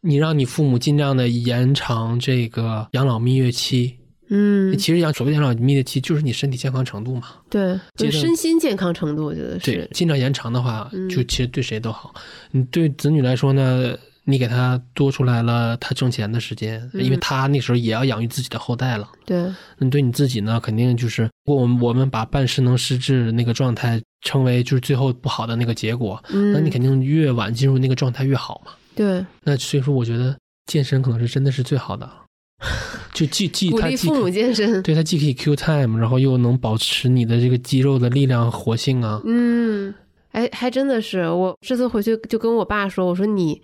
[0.00, 3.97] 你让你父母尽量的延长这个养老蜜月期。
[4.28, 7.28] 嗯，其实养所谓养老蜜月期就是你身体健康程度嘛。
[7.48, 12.14] 对，就身心健康程度，我觉得对是，，尽量延长的话，嗯就其实对谁都好。
[12.50, 19.08] 你对子女来说呢，你给他多出来了他挣钱的时间，嗯因为他那时候也要养育自己的后代了。
[19.24, 28.72] 对，那对你自己呢，肯定就是，如果我们我们把半失能失智那个状态称为就是最后不好的那个结果，嗯，那你肯定越晚进入那个状态越好嘛。
[28.94, 30.36] 对那所以说，我觉得
[30.66, 32.10] 健身可能是真的是最好的，
[33.18, 39.20] 就既既鼓励父母健身，对它既可以 Q time，然后又能保持你的这个肌肉的力量活性啊。
[39.24, 39.92] 嗯，
[40.30, 43.60] 哎，还真的是，我这次回去就跟我爸说，我说你，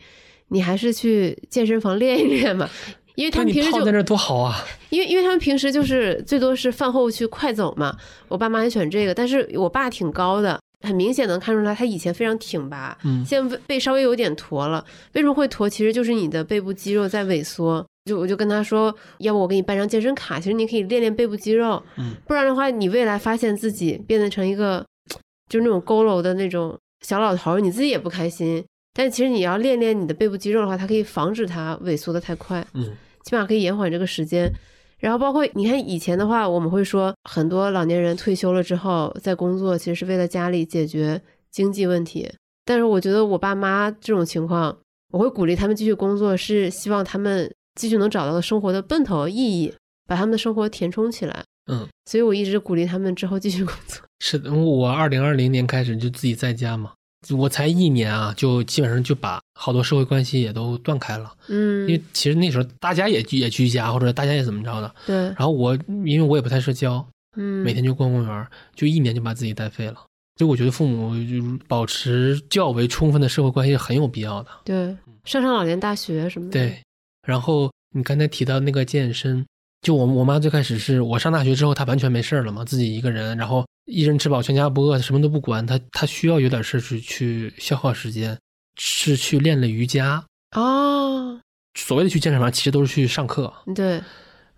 [0.49, 2.69] 你还是去健身房练一练吧，
[3.15, 4.57] 因为他那们平时就在那儿多好啊！
[4.91, 14.85] 因为因为他们平时就是最多是饭后去快走嘛，我爸妈也喜欢这个，但是我爸挺高的，很明显能看出来他以前非常挺拔，嗯现在背稍微有点驼了。
[15.13, 15.69] 为什么会驼？
[15.69, 17.87] 其实就是你的背部肌肉在萎缩。
[18.05, 24.85] 就我就跟他说，要不我给你办张健身卡，其实你可以练练背部肌肉，嗯不然的话，你未来发现自己变得成一个
[25.49, 28.65] 就是那种佝偻的那种小老头儿，你自己也不开心。
[28.93, 32.67] 但其实你要练练你的背部肌肉的话，它可以防止它萎缩的太快。
[32.75, 32.93] 嗯
[33.25, 34.53] 起码可以延缓这个时间。
[34.99, 42.31] 然后包括你看以前的话，我们会说很多老年人退休了之后在工作，其实是为了家里解决经济问题。
[42.67, 44.77] 但是我觉得我爸妈这种情况，
[45.13, 49.73] 我会鼓励他们继续工作，是希望他们继续能找到生活的奔头意义，
[50.07, 51.45] 把他们的生活填充起来。
[51.71, 54.01] 嗯，所以我一直鼓励他们之后继续工作。
[54.21, 56.93] 是的，我二零二零年开始就自己在家嘛，
[57.37, 61.33] 我才一年啊，就基本上就把好多社会关系也都断开了。
[61.49, 64.95] 嗯，因为其实那时候大家也也居家，或者大家也怎么着的。
[65.07, 67.07] 对，然后我因为我也不太社交，
[67.37, 69.95] 嗯，每天就逛公园，就一年就把自己带废了。
[70.37, 74.51] 所以我觉得父母就保持较为充分的社会关系很有必要的。
[74.65, 76.53] 对上上老年大学什么的。
[76.53, 76.83] 对，
[77.25, 79.45] 然后你刚才提到那个健身，
[79.81, 88.39] 就我我妈最开始是我上大学之后，她完全没事儿了嘛，自己一个人，然后一人吃饱全家不饿，什么都不管，她她需要有点事儿去去消耗时间，
[88.77, 90.25] 是去练了瑜伽。
[90.57, 91.41] 哦，
[91.75, 93.53] 所谓的去健身房，其实都是去上课。
[93.75, 94.01] 对，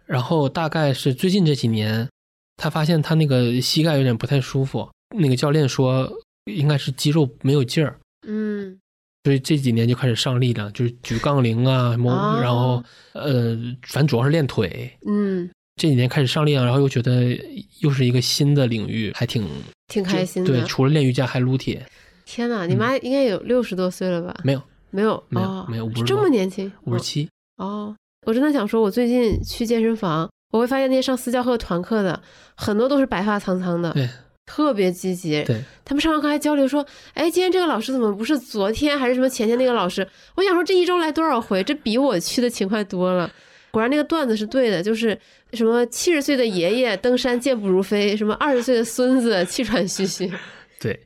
[0.05, 2.09] 然后大概是最近这几年，
[2.57, 6.11] 他发现他那个膝盖有点不太舒服，那个教练说
[6.45, 8.79] 应该是肌肉没有劲儿，嗯
[9.27, 12.81] 所以这几年就开始上力量，就是举杠铃啊，什么，哦然后
[13.13, 14.89] 呃，反正主要是练腿。
[15.05, 17.37] 嗯，这几年开始上力量，然后又觉得
[17.81, 19.45] 又是一个新的领域，还挺
[19.89, 20.53] 挺开心的。
[20.53, 21.85] 对，除了练瑜伽还撸铁，
[22.25, 24.33] 天哪，你妈应该有六十多岁了吧？
[24.45, 27.29] 没有没有，没有哦没有50这么年轻，五十七。
[27.57, 27.93] 哦，
[28.29, 32.23] 我真的想说，我最近去健身房，我会发现那些上私教课、团课的，
[32.57, 34.09] 很多都是白发苍苍的，对
[34.47, 35.43] 特别积极。
[35.45, 40.07] 对，他们上完课还交流说：“哎，今天这个老师怎么不是昨天还是什么前天那个老师？”
[40.37, 41.63] 我想说，这一周来多少回？
[41.65, 43.31] 这比我去的勤快多了。
[43.73, 45.19] 果然那个段子是对的，就是
[45.53, 50.33] 什么七十岁的爷爷登山健步如飞，什么二十岁的孙子气喘吁吁。
[50.81, 50.99] 对，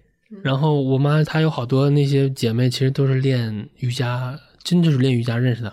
[0.42, 5.72] 然后我妈她有好多那些姐妹，其实都是练瑜伽，真就是练瑜伽认识的，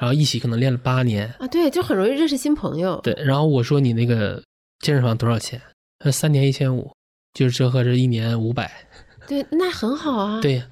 [0.00, 1.26] 然后一起可能练了八年。
[1.38, 2.98] 啊，对，就很容易认识新朋友。
[3.02, 4.42] 对，然后我说你那个
[4.78, 5.60] 健身房多少钱？
[5.98, 6.90] 呃，三年一千五，
[7.34, 8.70] 就是折合着一年五百。
[9.28, 10.40] 对，那很好啊。
[10.40, 10.62] 对，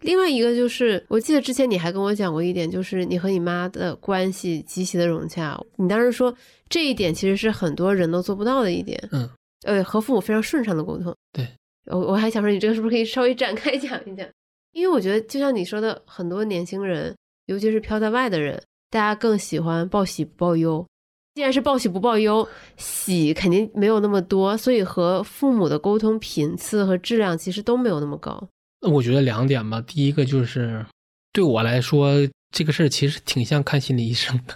[0.00, 5.60] 另外一个就是，我记得之前你还跟我讲过一点，就是你和你妈的关系极其的融洽。
[5.76, 6.34] 你当时说
[6.68, 8.98] 这一点其实是很多人都做不到的一点。
[9.12, 9.28] 嗯，
[9.62, 11.14] 呃，和父母非常顺畅的沟通。
[11.32, 11.46] 对，
[11.86, 14.26] 我我还想说，你这个是不是可以稍微展开讲一讲？
[14.72, 17.14] 因为我觉得，就像你说的，很多年轻人，
[17.46, 20.86] 尤其是飘在外的人，大家更喜欢报喜不报忧。
[21.34, 28.48] 既然是报喜不报忧，喜肯定没有那么多，所以和父母的沟通频次和质量其实都没有那么高。
[28.80, 29.80] 我觉得两点吧。
[29.80, 30.84] 第一个就是
[31.32, 32.14] 对我来说，
[32.52, 34.54] 这个事儿其实挺像看心理医生的，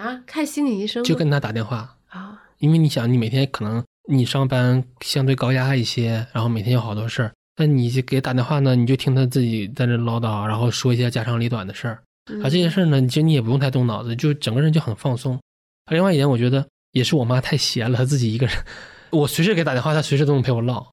[0.00, 11.94] 啊，看心理医生就跟他打电话，啊，因为你想，你每天可能你上班相对高压一些，然后每天有好多事儿，那你就给打电话呢，你就听他自己在那唠叨，然后说一些家长里短的事儿，
[12.42, 15.40] 啊，这些事儿呢，其实你也不用太动脑子，就整个人就很放松。
[15.90, 18.56] 另外一点，我觉得也是我妈太闲了，她自己一个人，
[19.10, 20.86] 我随时给打电话，她随时都能陪我唠。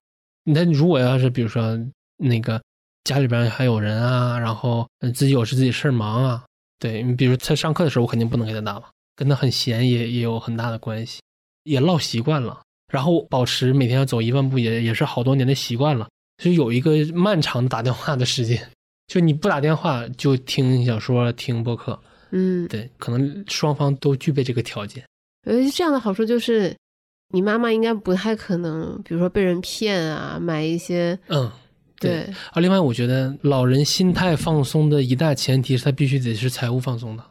[0.44, 1.78] 那如果要是比如说
[2.16, 2.60] 那个
[3.04, 6.44] 家里边还有人啊，然后自己有事自己事儿忙啊，
[6.78, 8.84] 对你比如她上课的时候，我肯定不能给她打嘛，
[9.16, 11.20] 跟她很闲也也有很大的关系，
[11.64, 12.60] 也唠习惯了，
[12.92, 16.08] 然后保持每天要走一万步也也是好多年的习惯了，
[16.42, 18.70] 就有一个漫长的打电话的时间，
[19.06, 22.00] 就你不打电话就听小说、听播客，
[22.30, 25.04] 嗯，对，可能双方都具备这个条件。
[25.46, 26.76] 我觉得这样的好处就是，
[27.32, 31.50] 你妈妈应该不太可能，比如说被人骗啊，买一些嗯，
[31.98, 37.24] 对啊，另外我觉得老人心态放松的一大前提是他必须得是财务放松的。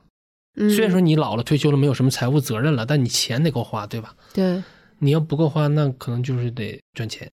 [0.58, 4.16] 嗯，虽然说你老了退休了没有什么财务责任了，但你钱得够花，对吧？
[4.34, 4.62] 对，
[4.98, 7.30] 你要不够花，那可能就是得赚钱。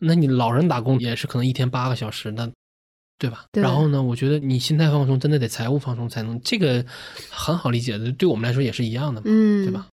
[0.00, 2.50] 那你老人打工也是可能一天八个小时，那
[3.18, 3.44] 对吧？
[3.52, 6.84] 对然后呢，我觉得你心态放松，真的得财务放松才能，这个
[7.30, 9.86] 很好理解的，对我们来说也是一样的嘛，嗯，对吧？？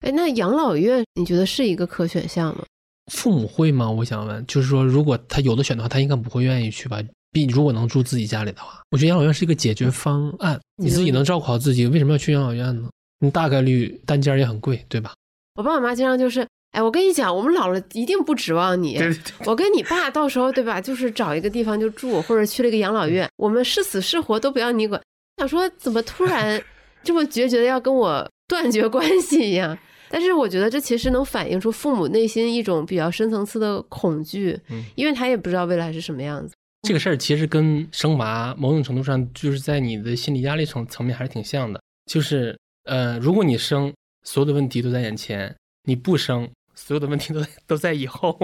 [0.00, 2.64] 哎，那养老院你觉得是一个可选项吗？
[3.12, 3.90] 父母会吗？
[3.90, 7.02] 我想问，就是说，如果他有的选的话，他应该不会愿意去吧？
[7.32, 10.60] 毕如果能住自己家里的话，我觉得养老院是一个解决方案。
[10.76, 12.88] 你自己能照顾好自己，为什么要去养老院呢？
[13.18, 15.12] 你大概率单间也很贵，对吧？
[15.56, 18.98] 我爸我妈经常就是，哎，我跟你讲，我们老了一定不指望你。
[18.98, 25.00] 对我跟你爸到时候对吧，就是找一个地方就住，或者去了一个养老院，我们是死是活都不要你管。
[25.38, 26.60] 想说怎么突然
[27.02, 29.78] 这么决绝的要跟我断绝关系一样？
[30.10, 36.54] 但是我觉得这其实能反映出父母内心一种比较深层次的恐惧，嗯因为他也不知道未来是什么样子。
[36.82, 41.80] 这个事儿其实跟生娃某种程度上就是在你的心理压力层层面还是挺像的。
[42.06, 45.50] 就是呃，如果你生，所有的问题都在眼前；
[45.84, 48.38] 你不生，所有的问题都在都在以后。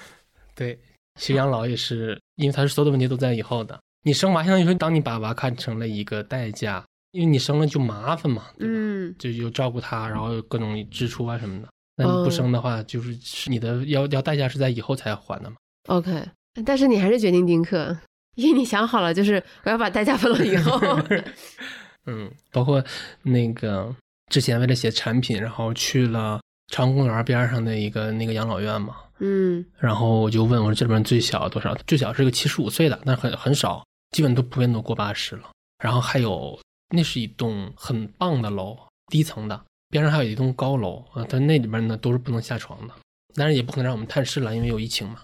[0.54, 0.78] 对，
[1.18, 3.80] 其实养老也是，因为它是所有的问题都在以后的。
[4.02, 8.74] 你生娃相当于说，当你把娃看成了一个代价，因为你生了就麻烦嘛，对吧？
[8.74, 11.68] 嗯，就有照顾他，然后各种支出啊什么的。
[11.96, 15.56] 那你不嗯生的话，就是是你的要要代价是在以后才还的嘛。
[15.88, 16.26] OK，
[16.64, 17.96] 但是你还是决定丁克，
[18.36, 20.80] 因为你想好了，就是我要把代价分到以后。
[22.06, 22.82] 嗯，包括
[23.22, 23.94] 那个
[24.30, 26.40] 之前为了写产品，然后去了
[26.70, 31.74] 朝阳公园边上的一个那个养老院嘛，嗯然后我就问我说这里面最小多少？
[31.86, 35.42] 最小是个七十五岁的，但是很很少，基本都普遍都过八十了。
[35.82, 36.58] 然后还有
[36.94, 38.76] 那是一栋很棒的楼，
[39.08, 42.94] 低层的，边上还有一栋高楼啊，但那里边呢都是不能下床的，
[43.34, 45.16] 当然也不可能让我们探视了，因为有疫情嘛。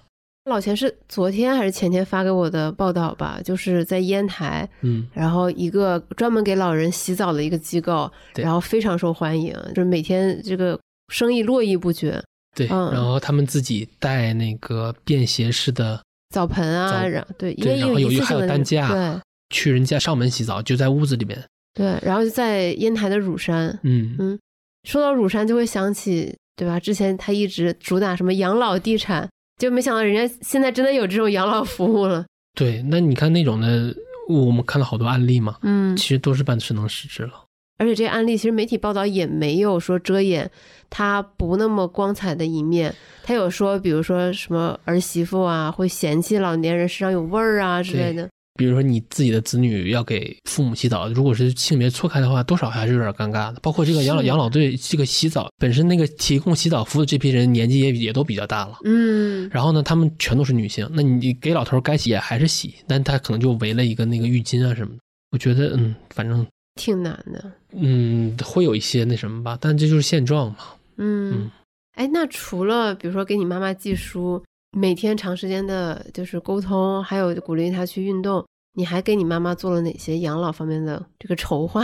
[0.46, 10.78] 老钱是昨天还是前天发给我的报道吧，就是在烟台，嗯，然后一个专门给老人洗澡的一个机构，对然后非常受欢迎，就是每天这个
[11.08, 12.22] 生意络绎不绝，
[12.54, 21.42] 对，嗯然后他们自己带那个便携式的澡盆啊，澡然后对，然后有一还有一次性的担架对去人家上门洗澡，就在屋子里面。
[21.74, 24.38] 对，然后就在烟台的乳山，嗯嗯
[24.84, 26.80] 说到乳山，就会想起，对吧？
[26.80, 29.28] 之前他一直主打什么养老地产，
[29.60, 32.24] 就没想到人家现在真的有这种养老服务了。
[32.54, 33.94] 对，那你看那种的，
[34.28, 37.44] 我们看到好多案例嘛，嗯其实都是办失能失智了。
[37.78, 40.50] 而且这个案例其实媒体报道也没有说遮掩
[40.88, 48.28] 他不那么光彩的一面，他有说，比如说什么儿媳妇啊会嫌弃老年人身上有味儿啊之类的。
[48.58, 53.60] 比如说你自己的子女要给父母洗澡，如果是性别错开的话，多少还是有点尴尬的。
[53.60, 58.78] 包括这个养老养老队这个洗澡本身那个提供洗澡服务的这批人年纪也也都比较大了。
[58.84, 65.00] 嗯，然后呢，他们全都是女性，那你给老头儿该洗也还是洗，但他可能就围了一个那个浴巾啊什么的。
[65.32, 66.46] 我觉得，嗯，反正，
[66.76, 67.52] 挺难的。
[67.72, 70.58] 嗯，会有一些那什么吧，但这就是现状嘛。
[70.98, 71.50] 嗯嗯，
[71.94, 81.82] 哎，那除了比如说给你妈妈寄书，每天长时间的就是沟通，还有鼓励她去运动，你还给你妈妈做了哪些养老方面的这个筹划？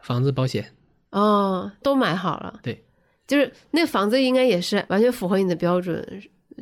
[0.00, 0.72] 房子保险，
[1.10, 2.58] 哦，都买好了。
[2.62, 2.84] 对，
[3.26, 6.04] 就是那房子应该也是完全符合你的标准，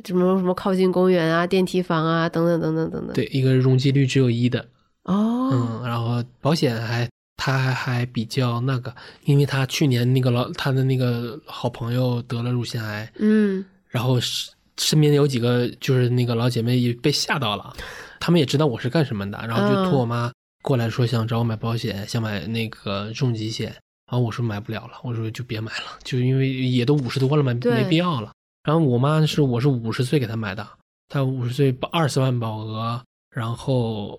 [0.05, 4.67] 什么什么靠近公园啊、电梯房啊，等等等等等等。，对，一个容积率只有一的，
[5.03, 7.09] 哦，嗯，然后保险还
[7.43, 8.93] 他还比较那个，
[9.25, 13.65] 因为他去年那个老他的那个好朋友得了乳腺癌，嗯。
[13.87, 17.75] 然后是身边有几个就是那个老姐妹也被吓到了，
[18.19, 20.31] 他们也知道我是干什么的，然后就托我妈
[20.61, 23.69] 过来说想找我买保险，想买那个重疾险，
[24.05, 28.31] 然后我说买不了了，我说就别买了，就因为也都五十多了嘛，没必要了。
[28.63, 30.67] 然后我妈是我是五十岁给她买的，
[31.09, 33.01] 她五十岁保二十万保额，
[33.35, 34.15] 然后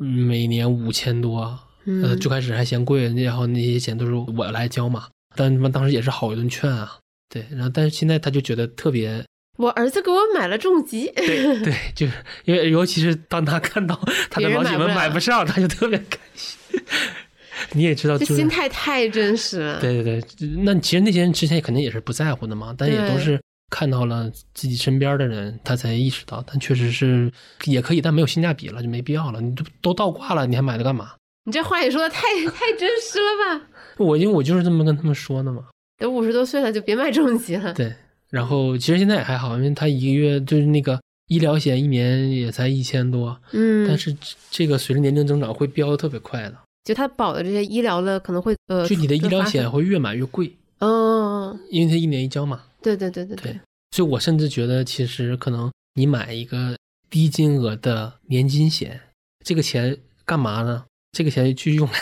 [0.00, 1.56] 嗯每年五千多，
[1.86, 9.24] 呃，嗯，最开始还嫌贵，然后那些钱都是我来交嘛，但他妈当时也是好一顿劝啊，对，然后但是现在他就觉得特别，
[9.58, 11.10] 我儿子给我买了重疾。
[11.14, 12.12] 对 对，就是
[12.44, 13.98] 因为尤其是当他看到
[14.30, 16.58] 他的老姐们买不了买不上，他就特别开心。
[17.72, 19.80] 你也知道，就是这心态太真实了。
[19.80, 27.32] 对对对，那其实那些人之前肯定也是不在乎的嘛，但也都是看到了自己身边的人，他才意识到，但确实是
[27.64, 29.40] 也可以，但没有性价比了，就没必要了。
[29.40, 31.12] 你都都倒挂了，你还买它干嘛？
[31.46, 33.66] 你这话也说的太 太真实了吧？
[33.96, 35.64] 我因为我就是这么跟他们说的嘛。
[35.98, 37.72] 都五十多岁了，就别买重疾了。
[37.72, 37.94] 对，
[38.28, 44.14] 然后其实现在也还好，因为他一个月就是那个医疗险一年也才一千多，嗯，但是
[44.50, 52.62] 这个随着年龄增长会飙的特别快的，就他保的这些医疗的可能会呃，就你的医疗，险会越买越贵，嗯，因为他一年一交嘛。
[52.82, 53.60] 对对对对对，
[53.92, 56.76] 所以我甚至觉得，其实可能你买一个
[57.08, 59.00] 低金额的年金险，
[59.44, 60.84] 这个钱干嘛呢？
[61.16, 61.94] 这个钱就用来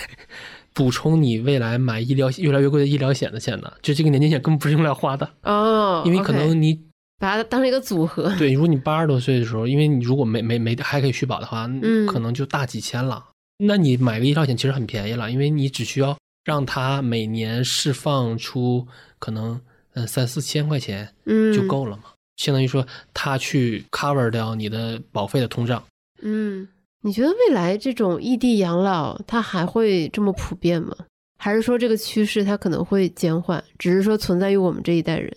[0.72, 6.80] 补充你未来买医疗越来越贵的医疗险的钱的，就这个年金险根本不是用来花的，哦，因为可能你
[7.20, 8.34] 把它当成一个组合。
[8.36, 13.24] 对，如果你八十多岁的时候，因为你如果没没没还可以续保的话，嗯可能就大几千了。
[13.58, 18.88] 那你买个医疗险其实很便宜了，因为你只需要让它每年释放出
[19.20, 19.60] 可能
[19.92, 22.02] 嗯三四千块钱嗯，就够了嘛，
[22.36, 22.84] 相当于说
[23.14, 25.80] 它去 cover 掉你的保费的通胀。
[26.20, 26.66] 嗯，
[27.06, 30.96] 你觉得未来这种异地养老它还会这么普遍吗？
[31.38, 35.30] 还是说这个趋势它可能会减缓，只是说存在于我们这一代人？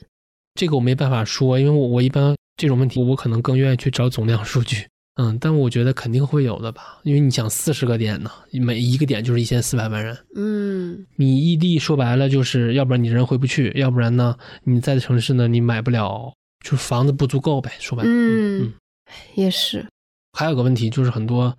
[0.55, 4.87] 这个我没办法说，因为我我一般这种问题我可能更愿意去找总量数据。
[5.19, 10.17] 嗯，但我觉得肯定会有的吧，因为你想四十个点呢，每一个点就是一千四百万人。
[10.35, 16.31] 嗯你异地说白了就是，要不然你人回不去，要不然呢，你在的城市呢，你买不了，
[16.63, 17.71] 就是房子不足够呗。
[17.79, 18.73] 说白了，嗯嗯，
[19.35, 19.85] 也是
[20.37, 21.51] 还有个问题就是很多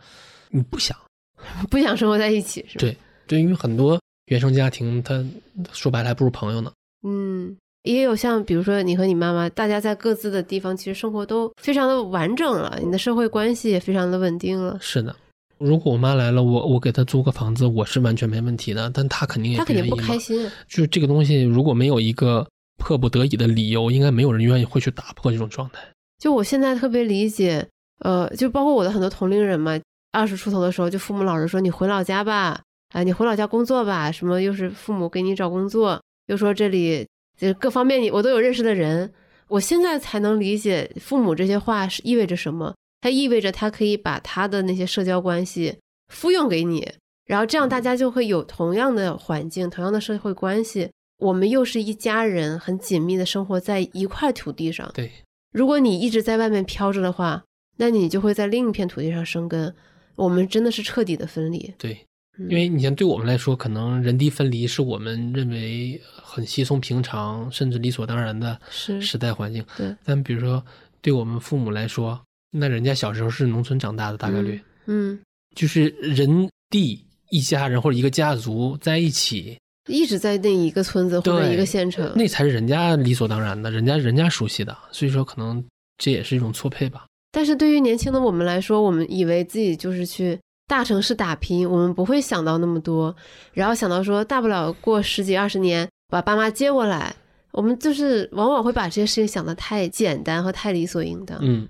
[0.51, 0.97] 你不想，
[1.69, 2.81] 不想生活在一起，是吧？
[2.81, 5.25] 对对，因为很多原生家庭，他
[5.73, 6.71] 说白了还不如朋友呢。
[7.03, 14.79] 嗯，也有像比如说你和你妈妈，大家在各自的地方，其实生活都非常的完整了，你的社会关系也非常的稳定了。
[14.81, 15.15] 是的，
[15.59, 20.53] 如果我妈来了，我我给她租个房子，我是完全没问题的，但她肯定也她肯定不开心啊。
[20.69, 22.49] 就是这个东西，如果没有一个
[22.79, 25.81] 迫不得已的理由，应该没有人愿意会去打破这种状态。
[26.19, 27.65] 就我现在特别理解，
[28.01, 29.79] 呃，就包括我的很多同龄人嘛，
[30.13, 32.61] 二十出头的时候，就父母老是说你回老家吧，
[32.93, 37.07] 啊、你回老家工作吧，什么又是父母给你找工作，又说这里
[37.39, 39.13] 就各方面你我都有认识的人，
[39.49, 42.75] 我现在才能理解父母这些话是意味着什么。
[43.01, 45.79] 它意味着他可以把他的那些社交关系
[46.13, 46.93] 复用给你，
[47.27, 50.91] 然后这样大家就会有同样的环境、同样的社会关系。
[51.19, 54.91] 我们又是一家人，很紧密的生活在一块土地上。
[54.95, 55.13] 对，
[55.53, 57.45] 如果你一直在外面飘着的话，
[57.79, 59.75] 那你就会在另一片土地上生根。
[60.17, 61.97] 我们真的是彻底的分离，对，
[62.37, 69.65] 嗯因为你像对我们来说，可能人地分离是我们认为很稀松平常，甚至理所当然的是时代环境。
[69.77, 70.61] 对，但比如说
[71.01, 72.21] 对我们父母来说，
[72.51, 75.17] 那人家小时候是农村长大的，大概率、嗯，
[75.55, 77.01] 就是人地
[77.31, 79.57] 一家人或者一个家族在一起，
[79.89, 82.13] 一直在那一个村子或者一个县城。
[82.17, 85.65] 那才是人家理所当然的，人家人家熟悉的，所以说可能
[85.97, 87.07] 这也是一种错配吧。
[87.31, 93.15] 但是对于年轻的我们来说，我们以为自己就是去大城市打拼，我们不会想到那么多，
[93.53, 97.15] 然后想到说大不了过十几二十年把爸妈接过来，
[97.53, 101.39] 我们就是往往会把这些事情想得太简单和太理所应当。
[101.43, 101.69] 嗯，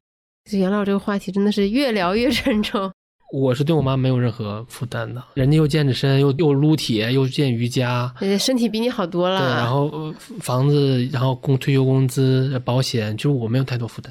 [0.50, 2.90] 就原来我这个话题真的是越聊越沉重。
[3.30, 14.10] 我是对我妈没有任何负担的，人家又健着身，又又撸铁，又健瑜伽，人家身体比你好多了，对，然后呃房子，然后工退休工资、保险，就是我没有太多负担。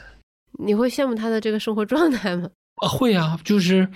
[0.57, 2.49] 你会羡慕他的这个生活状态吗？
[2.81, 3.87] 啊，会啊，就是，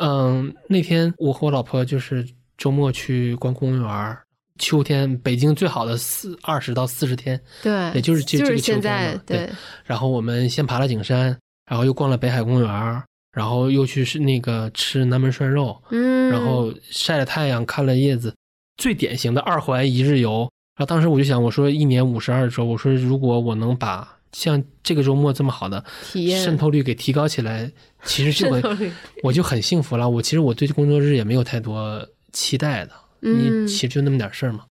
[0.00, 4.22] 嗯，那天我和我老婆就是周末去逛公园儿，
[4.58, 9.50] 秋天北京最好的四二十到四十天，对，也就是这就是这个秋天现在嘛，对。
[9.84, 11.38] 然后我们先爬了景山，
[11.70, 18.34] 然后又逛了北海公园儿，然后又去是那个吃南门涮肉，嗯，然后晒了太阳，看了叶子，
[18.76, 20.40] 最典型的二环一日游。
[20.76, 27.70] 然后当时我就想，我说一年五十二周，我说如果我能把像这个周末这么好的体验渗透率给提高起来，
[28.04, 30.08] 其实就很 渗透率，我就很幸福了。
[30.08, 34.64] 我其实我对工作日也没有太多期待的，嗯你其实就那么点事儿嘛，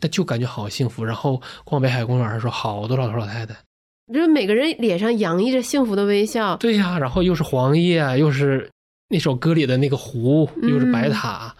[0.00, 1.04] 但就感觉好幸福。
[1.04, 3.54] 然后逛北海公园的时候，好多老头老太太，
[4.12, 6.56] 就是每个人脸上洋溢着幸福的微笑。
[6.56, 8.70] 对呀，然后又是黄叶，又是
[9.08, 11.54] 那首歌里的那个湖，又是白塔，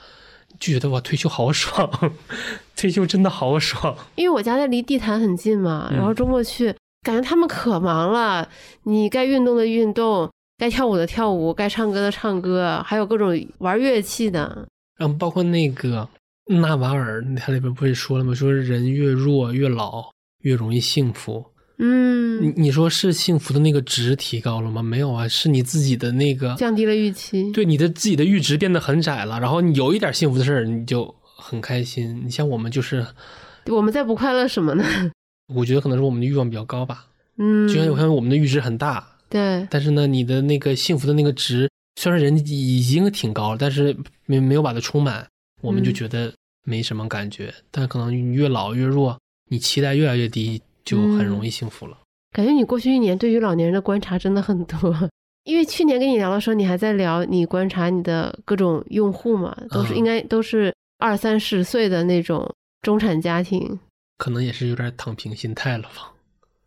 [0.59, 1.91] 就觉得哇，退休好爽，
[2.77, 3.97] 退休真的好爽。
[4.17, 8.49] 因为我家在离地坛很近嘛，嗯然后周末去，感觉他们可忙了。
[8.85, 14.67] 你该运动的运动，该跳舞的跳舞，该唱歌的唱歌，还有各种玩乐器的。
[14.97, 16.09] 然后包括那个
[16.47, 18.35] 纳瓦尔，他里边不是说了吗？
[18.35, 20.11] 说人越弱越老
[20.43, 21.45] 越容易幸福。
[21.79, 24.81] 你嗯，你说是幸福的那个值提高了吗？
[24.81, 27.51] 没有啊，是你自己的那个降低了预期。
[27.51, 29.41] 对你的自己的阈值变得很窄了。
[29.41, 32.23] 然后你有一点幸福的事儿，你就很开心。
[32.25, 33.05] 你像我们就是，
[33.67, 34.85] 我们在不快乐什么呢？
[35.49, 37.07] 我觉得可能是我们的欲望比较高吧。
[37.37, 45.27] 嗯，就像我看我们的阈值很大，对，但是呢，你的那个幸福的那个值，虽然人已经挺高了，但是没没有把它充满，
[45.63, 46.33] 我们就嗯觉得
[46.65, 47.53] 没什么感觉。
[47.71, 49.19] 但可能你越老越弱，
[49.51, 51.97] 你期待越来越低，就很容易幸福了。
[52.33, 55.11] 感觉你过去一年对于老年人的观察真的很多。
[55.45, 62.49] 因为去年跟你聊的时候，你还在聊你观察你的各种用户嘛，都是嗯应该都是二三十岁的那种
[62.83, 63.81] 中产家庭，
[64.19, 66.13] 可能也是有点躺平心态了吧。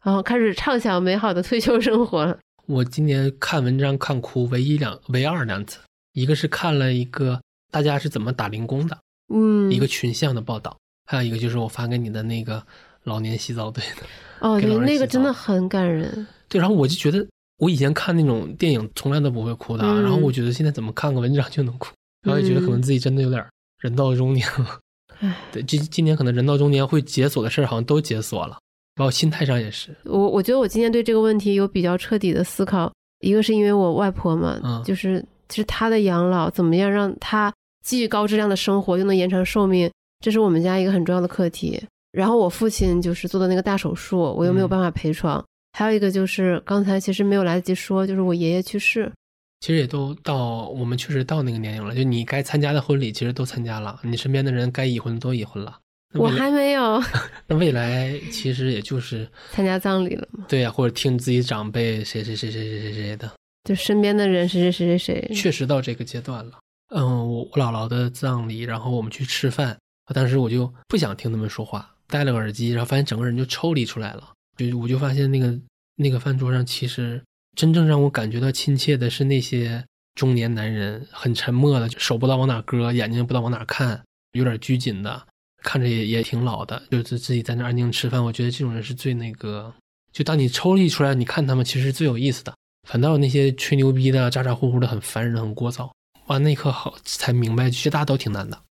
[0.03, 2.37] 然后开始畅想美好的退休生活了。
[2.67, 5.79] 我今年看文章看哭，唯一两唯二两次，
[6.13, 7.41] 一个是看了一个
[7.71, 8.97] 大家是怎么打零工的
[9.33, 12.63] 嗯，一个群像的报道，还有一个就是我发给你的那个
[13.03, 14.03] 老年洗澡队的。
[14.47, 16.27] 哦，对，那个真的很感人。
[16.47, 17.25] 对，然后我就觉得，
[17.57, 23.43] 我以前看那种电影从来都不会哭的然后我觉得现在怎么看个文章就能哭，然后也觉得可能自己真的有点
[23.79, 24.79] 人到中年了。
[25.20, 28.57] 唉，对，今今年可能人到中年会解锁的事儿好像都解锁了，
[28.95, 29.95] 包括心态上也是。
[30.03, 37.53] 我我觉得我今天对这个问题有比较彻底的思考，一个是因为我外婆嘛，嗯就是就是她的养老怎么样让她
[37.84, 41.82] 既高质量的生活又能延长寿命，这是我们家一个很重要的课题。
[42.11, 45.43] 然后我父亲就是做的那个大手术，我又没有嗯办法陪床。
[45.78, 49.11] 还有一个就是刚才其实没有来得及说，就是我爷爷去世。
[49.60, 55.80] 其实也都到我们确实到那个年龄了，就你该参加的婚礼其实都参加了，你身边的人该已婚都已婚了。
[56.14, 57.01] 我还没有
[57.47, 63.30] 那未来其实也就是 参加葬礼了嘛，对呀、或者听自己长辈谁谁谁谁谁谁谁的，
[63.66, 65.36] 就身边的人谁谁谁谁谁。
[65.36, 66.53] 确实到这个阶段了。
[66.95, 69.78] 嗯，我我姥姥的葬礼，然后我们去吃饭，
[70.14, 74.32] 当时我就不想听他们说话，戴了个耳机，然后发现整个人就抽离出来了。
[74.56, 75.60] 就我就发现那个
[75.95, 77.22] 那个饭桌上，其实
[77.56, 79.84] 真正让我感觉到亲切的是那些
[80.14, 84.03] 中年男人，很沉默的，手不知道往哪搁，眼睛不知道往哪看，
[84.34, 85.26] 有点拘谨的，
[85.62, 88.24] 看着也也挺老的，就是自己在那安静吃饭。
[88.24, 89.74] 我觉得这种人是最那个，
[90.12, 92.53] 就当你抽离出来，你看他们其实是最有意思的。
[92.88, 95.89] 反倒那些吹牛逼的、咋咋呼呼的很烦人、很聒噪。
[96.28, 98.62] 哇，那一刻好才明白，其实大家都挺难的，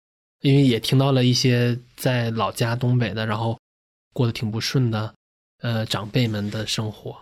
[0.40, 3.58] 因为也听到了一些在老家东北的，然后
[4.12, 5.12] 过得挺不顺的，
[5.62, 7.16] 呃，长辈们的生活，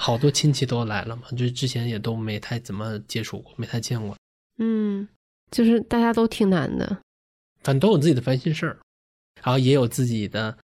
[0.00, 4.16] 好多亲戚都来了嘛，就是之前也都没太怎么接触过，没太见过，
[4.56, 5.06] 嗯，
[5.50, 6.86] 就是大家都挺难的。
[7.62, 8.78] 反正都有自己的烦心事儿，
[9.42, 10.56] 然后也有自己的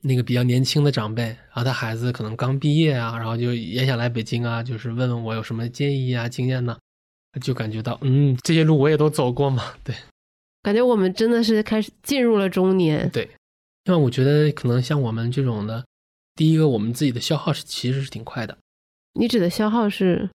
[0.00, 6.76] 那个比较年轻的长辈，然后他孩子可能刚毕业啊，然后就也想来北京啊，就是问问我有什么建议啊、经验呢、
[7.40, 9.94] 就感觉到，嗯，这些路我也都走过嘛， 对。
[10.62, 13.08] 感觉我们真的是开始进入了中年。
[13.10, 13.30] 对，
[13.84, 15.84] 因为我觉得可能像我们这种的，
[16.34, 18.58] 第一个我们自己的消耗是其实是挺快的，
[19.14, 20.28] 你指的消耗是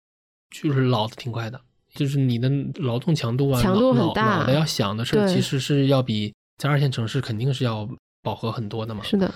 [0.51, 1.61] 就是老的挺快的，
[1.95, 7.89] 就是你的劳动强度啊，强度很大脑脑袋要想的事儿其实是要比在二线城市肯定是要
[8.23, 9.03] 饱和很多的嘛。
[9.03, 9.33] 是的，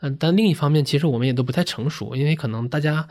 [0.00, 3.06] 嗯，但另一方面，其实我们也都不太成熟，因为可能大家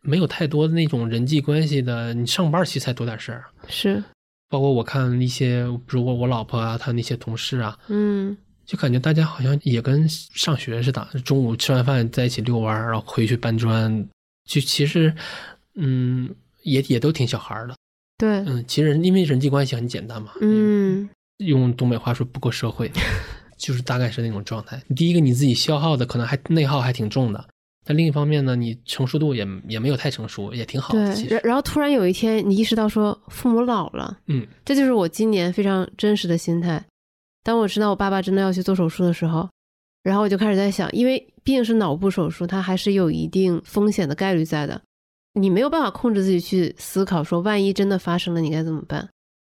[0.00, 3.44] 没有太多的那种人际关系的，你上班其实才多点事儿。
[3.68, 4.02] 是，
[4.48, 14.06] 包括我看一些，比如我我老婆啊，她那些同事啊，嗯，就感觉大家好像也跟上学似的，中午吃完饭在一起遛弯儿，然后回去搬砖，
[14.46, 15.14] 就其实，
[15.74, 17.74] 嗯，也也都挺小孩儿的。
[18.16, 22.90] 对，嗯，其实因为人际关系很简单嘛，嗯，用东北话说不够社会，
[23.58, 24.80] 就是大概是那种状态。
[24.94, 27.44] 第一个你自己消耗的可能还内耗还挺重的，
[27.84, 31.12] 但另一方面呢，你成熟度也也没有太成熟，也挺好的。
[31.14, 36.82] 其对，然，然后突然有一天你意识到说父母老了，嗯这就是我今年非常真实的心态。
[37.42, 39.48] 当我知道我爸爸真的要去做手术的时候，
[40.06, 44.80] 然后我就开始在想，因为毕竟是脑部手术，它还是有一定风险的概率在的，
[45.32, 49.08] 你没有办法控制自己去思考说万一真的发生了你该怎么办。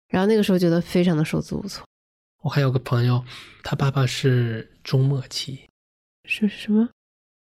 [0.09, 1.87] 然后那个时候觉得非常的手足无措，
[2.41, 3.23] 我还有个朋友，
[3.63, 5.61] 他爸爸是中末期，
[6.25, 6.89] 是什么？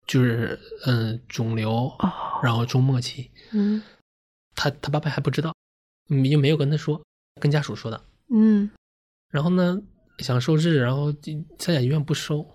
[0.07, 3.83] 就是嗯肿瘤，哦，然后中末期，嗯
[4.55, 5.55] 他他爸爸还不知道，
[6.11, 7.03] 嗯也没有跟他说，
[7.41, 7.99] 跟家属说的。
[8.31, 8.69] 嗯
[9.31, 9.81] 然后呢，
[10.19, 12.47] 想收治，然后就三甲医院不收，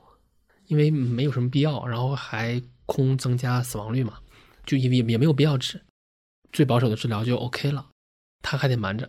[0.68, 4.20] 因为没有什么必要，然后还空增加死亡率嘛，
[4.66, 5.82] 就因为也也没有必要治，
[6.52, 7.90] 最保守的治疗就 OK 了，
[8.42, 9.08] 他还得瞒着，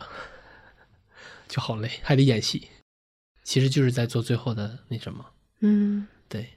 [1.49, 2.69] 就好累，还得演戏，
[3.43, 5.25] 其实就是在做最后的那什么，
[5.61, 6.49] 嗯，对，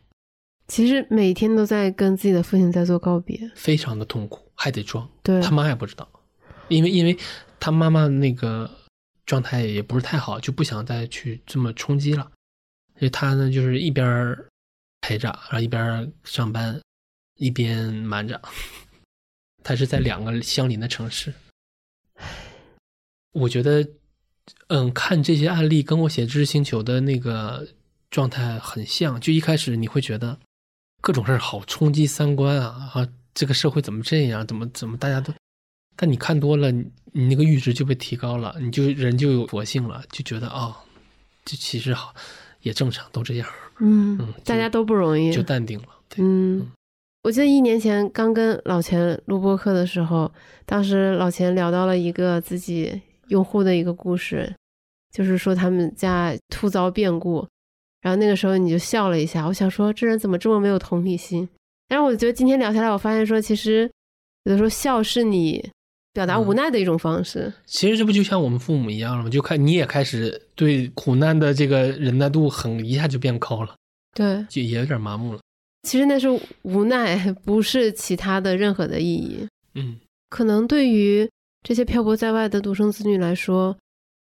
[0.68, 3.50] 其实每天都在跟自己的父亲在做告别。
[3.56, 6.10] 非常的痛苦，还得装，对，他妈也不知道，
[6.70, 7.18] 因为因为
[7.60, 8.70] 他妈妈那个
[9.26, 12.32] 状态也不是太好，就不想再去这么冲击了，
[12.98, 14.48] 所以他呢就是一边儿
[15.08, 16.78] 陪着，然后一边上班，
[17.38, 18.41] 一边瞒着。
[19.64, 21.34] 他是在两个相邻的城市，
[23.32, 23.88] 我觉得，
[24.68, 27.66] 嗯，看这些案例跟我写《知识星球》的那个
[28.12, 29.18] 状态很像。
[29.22, 30.38] 就一开始你会觉得
[30.99, 34.45] 各种事儿好冲击三观啊啊，这个社会怎么这样？
[34.45, 35.34] 怎么怎么大家都？
[35.95, 40.76] 但你看多了，你你那个阈值就被提高了，你就人就有佛性了，就觉得哦，
[41.45, 42.14] 这其实好
[42.62, 43.47] 也正常，都这样，
[43.80, 45.88] 嗯嗯，大家都不容易，就淡定了。
[46.10, 46.72] 对，嗯，
[47.24, 50.32] 我记得一年前刚跟老钱录播客的时候，
[50.66, 54.53] 当时老钱聊到了一个自己用户的一个故事，
[55.12, 57.47] 就是说他们家突遭变故，
[58.01, 61.47] 然后那个时候你就笑了一下，我想说这人怎么这么没有同理心？
[61.88, 63.89] 但是我觉得今天聊下来，我发现说其实
[64.43, 65.70] 有的时候笑是你
[66.18, 67.53] 表达无奈的一种方式。
[67.68, 69.30] 其实这不就像我们父母一样了吗？
[69.30, 73.76] 就看你也开始对苦难的这个忍耐度很一下就变高了，
[74.15, 75.39] 对，就也有点麻木了。
[75.84, 76.28] 其实那是
[76.63, 79.47] 无奈，不是其他的任何的意义。
[79.76, 79.97] 嗯，
[80.32, 81.30] 可能对于
[81.61, 83.78] 这些漂泊在外的独生子女来说，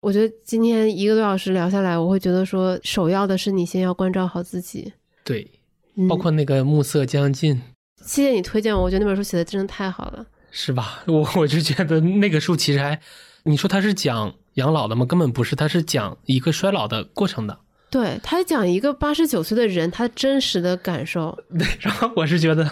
[0.01, 4.93] 我觉得今天一个多小时聊下来，我会觉得说，首要的是你先要关照好自己。
[5.23, 5.49] 对，
[5.95, 7.63] 嗯包括那个暮色将近，
[8.05, 10.27] 谢谢你推荐我，我觉得那本书写的真的太好了。
[10.59, 11.03] 是吧？
[11.07, 12.99] 我我就觉得那个书其实还，
[13.43, 15.05] 你说它是讲养老的吗？
[15.05, 17.59] 根本不是，它是讲一个衰老的过程的。
[17.91, 22.69] 对他讲一个八十九岁的人他真实的感受，对，然后我是觉得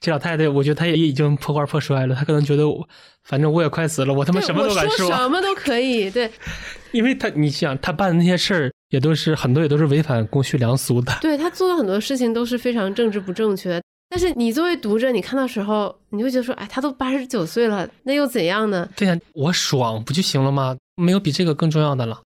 [0.00, 2.88] 这老太太，我觉得她也已经破罐破摔了，她可能觉得我，
[3.22, 6.10] 反正我也快死了，我他妈什么都敢我说什么都可以。
[6.10, 6.30] 对
[6.92, 11.12] 因为她，你想，她办的那些事儿也都是很多也都是违反公序良俗的。
[11.20, 13.80] 对，他做的很多事情都是非常政治不正确。
[14.12, 18.86] 但是你作为读者，你看到时候，你会觉得说，哎，他都八十九岁了，那又怎样呢？
[18.94, 20.76] 对呀、我爽不就行了吗？
[20.96, 22.20] 没有比这个更重要的了。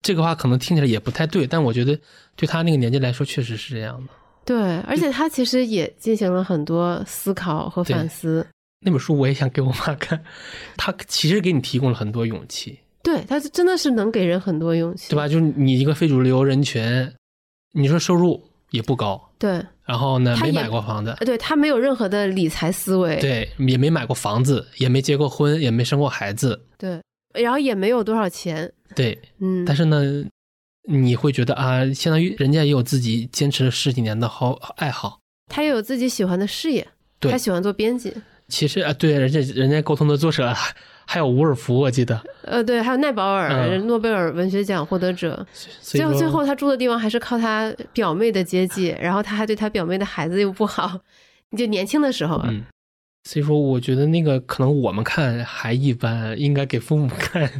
[0.00, 2.00] 这个话可能听起来也不太对，但我觉得
[2.36, 4.12] 对他那个年纪来说，确实是这样的。
[4.46, 8.46] 对，而且他其实也进行了很多思考和反思。
[8.80, 10.24] 那本书我也想给我妈看，
[10.78, 15.28] 他其实给你提供了很多勇气，对，他真的是能给人很多勇气，对吧？
[15.28, 17.12] 就是你一个非主流人群，
[17.72, 27.00] 你说收入也不高，对，然后呢没买过房子，呃对他没有任何的理财思维，对，也没买过房子，也没结过婚，也没生过孩子，对
[27.34, 29.16] 然后也没有多少钱，对。
[29.38, 30.24] 嗯，但是呢，
[30.88, 35.20] 你会觉得啊，相当于人家也有自己坚持了十几年的好爱好。
[35.48, 36.86] 他也有自己喜欢的事业，
[37.20, 37.30] 对。
[37.30, 38.12] 他喜欢做编辑，
[38.48, 40.52] 其实啊，对，人家人家沟通的作者
[41.06, 42.20] 还还有伍尔夫，我记得。
[42.42, 45.46] 呃，对，还有奈保尔，嗯诺贝尔文学奖获得者，
[45.80, 51.00] 最后最后他住的地方还是靠他表妹的接济，然后他还对他表妹的孩子又不好，
[51.50, 52.62] 你就年轻的时候啊，嗯，
[53.24, 57.50] 所以说我觉得那个可能我们看还一般，应该给父母看，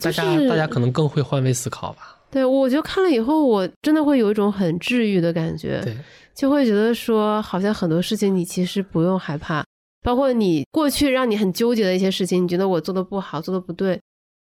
[0.00, 2.16] 大家、就是大家可能更会换位思考吧。
[2.30, 5.96] 对我觉得看了以后，我真的会有一种很治愈的感觉，对，
[6.32, 9.64] 就会觉得说，好像很多事情你其实不用害怕，
[10.02, 14.00] 包括你过去让你很纠结的一些事情，你觉得我做的不好，做的不对。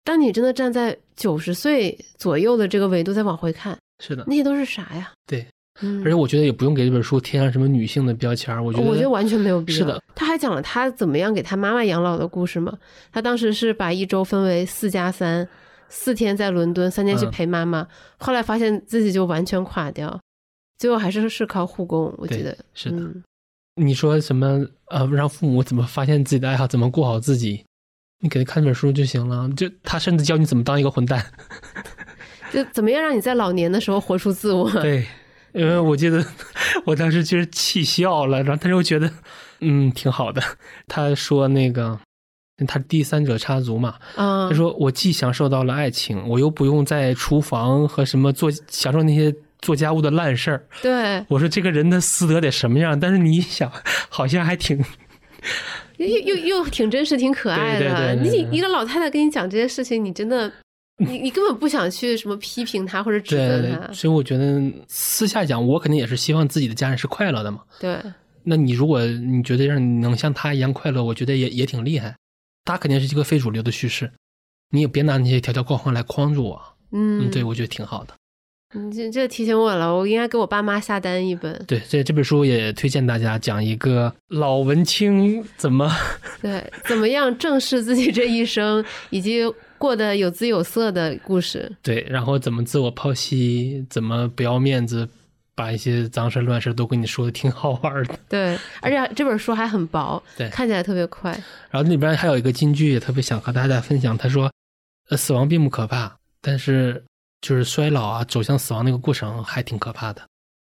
[0.04, 5.12] 当你真的站在九十岁左右的这个维度再往回看，是的，那些都是啥呀？
[5.26, 5.46] 对，
[5.82, 9.78] 嗯，而且我觉得也不用给这本书贴上什么女性的标签儿，我觉得我觉得完全没有必要。
[9.78, 12.78] 是的，他还讲了他怎么样给他妈妈养老的故事嘛。
[13.12, 15.46] 他当时是把一周分为四加三，
[15.88, 17.86] 四天在伦敦，三天去嗯陪妈妈。
[18.18, 20.18] 后来发现自己就完全垮掉，
[20.78, 23.22] 最后还是是靠护工，我觉得是的嗯
[23.82, 27.64] 你说什么呃，让父母怎么发现自己的爱好，怎么过好自己，
[28.20, 29.48] 你给他看这本书就行了。
[29.56, 31.24] 就他甚至教你怎么当一个混蛋。
[32.52, 34.68] 就怎么样让你在老年的时候活出自我。
[34.82, 35.06] 对，
[35.52, 36.24] 因为我记得
[36.84, 39.10] 我当时就是气笑了，然后但是又觉得
[39.60, 40.42] 嗯挺好的。
[40.86, 41.98] 他说那个
[42.66, 50.66] 他第三者插足嘛，啊他，说我既享受到了爱情，我又不用在厨房和什么做享受那些做家务的烂事儿。
[50.82, 52.98] 对，我说这个人的私德得什么样？
[52.98, 53.70] 但是你想，
[54.08, 54.78] 好像还挺
[55.96, 58.14] 又又又又挺真实，挺可爱的。
[58.14, 60.50] 你一个老太太跟你讲这些事情，你真的，
[60.96, 63.92] 你你根本不想去什么批评她或者指责对她，。
[63.92, 67.60] 所以我觉得私下讲，我肯定也是希望自己的家人是快乐的嘛。
[67.78, 67.98] 对，
[68.42, 72.14] 那你如果你觉得让你能像他一样快乐，我觉得也也挺厉害。
[72.64, 74.10] 他肯定是一个非主流的叙事，
[74.70, 76.62] 你也别拿那些条条框框来框住我。
[76.92, 78.14] 嗯，嗯，对，我觉得挺好的。
[78.72, 81.52] 你这这提醒我了，我应该给我爸妈下单一本。
[81.66, 85.90] 对，这这本书也推荐大家讲一个老文青怎么
[86.40, 89.42] 对，怎么样正视自己这一生，以及
[89.76, 91.70] 过得有滋有色的故事。
[91.82, 95.08] 对，然后怎么自我剖析，怎么不要面子，
[95.56, 98.16] 把一些脏事乱事都跟你说的挺好玩的。
[98.28, 101.32] 对， 而且这本书还很薄，对看起来特别快。
[101.70, 104.16] 然后里边还有一个金句，也特别想和大家分享。
[104.16, 104.48] 他说
[105.10, 107.02] ：“呃，死亡并不可怕，但是
[107.40, 110.22] 就是衰老啊，走向死亡那个过程还挺可怕的。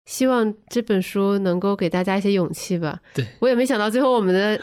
[0.06, 3.00] 希望这本书能够给大家一些勇气吧。
[3.14, 4.62] 对我也没想到最后我们的，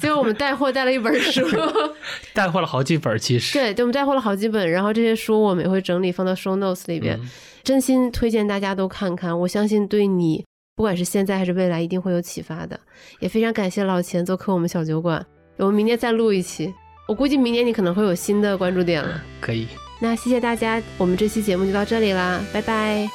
[0.00, 1.42] 最后我们带货带了一本书。
[2.32, 3.52] 带货了好几本，其实。
[3.52, 7.18] 对，对，我们带货了好几本，然后这些书我们也会整理放到 show notes 里边。
[7.20, 7.28] 嗯
[7.64, 10.44] 真心推荐大家都看看，我相信对你
[10.76, 12.78] 不管是现在还是未来一定会有启发的。
[13.20, 15.24] 也非常感谢老钱做客我们小酒馆，
[15.56, 16.70] 我们明年再录一期。
[17.08, 19.22] 我估计明年你可能会有新的关注点了。
[19.40, 19.66] 可以。
[20.00, 23.08] 那谢谢大家，我们这期节目就到这里啦，拜拜。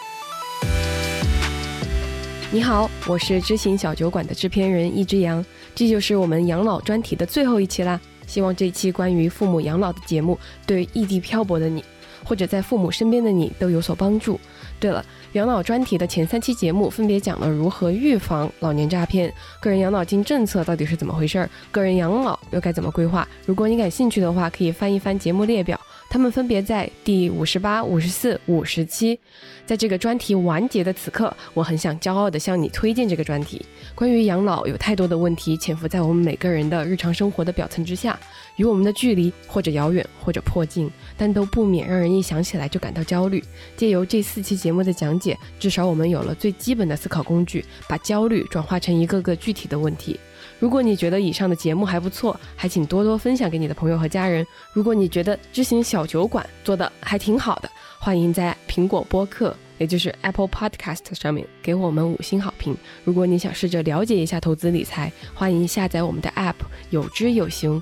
[2.51, 7.99] 你好，我是知行小酒馆的制片人一只羊，这就是我们养老专题的最后一期啦。
[8.25, 11.84] 希望这期关于父母养老的节目对异地漂泊的你，
[12.23, 14.39] 或者在父母身边的你都有所帮助。
[14.80, 23.27] 对了，养老专题的前三期节目分别讲了如何预防老年诈骗、个人养老金政策到底是怎么回事儿、个人养老又该怎么规划。
[23.45, 25.80] 如果你感兴趣的话，可以翻一翻节目列表，
[26.10, 29.20] 它们分别在第五十八、五十四、五十七。
[29.68, 33.64] 在这个专题完结的此刻，我很想骄傲地向你推荐这个专题。
[33.93, 38.20] 关于养老，有太多的问题潜伏在我们每个人的日常生活的表层之下，
[38.55, 43.43] 与我们的距离或者遥远，或者迫近，但都不免让人一想起来就感到焦虑。
[43.78, 50.20] 借由这四期节目的讲解，至少我们有了最基本的思考工具，把焦虑转化成一个个具体的问题。
[50.60, 54.45] 如果你觉得以上的节目还不错，还请多多分享给你的朋友和家人。
[54.74, 62.76] 如果你觉得知行小酒馆做的还挺好的，欢迎在苹果播客，也就是 Apple Podcast 上面给我们五星好评。
[63.05, 66.55] 如果你想试着了解一下投资理财，欢迎下载我们的 App，
[66.89, 67.82] 有知有行，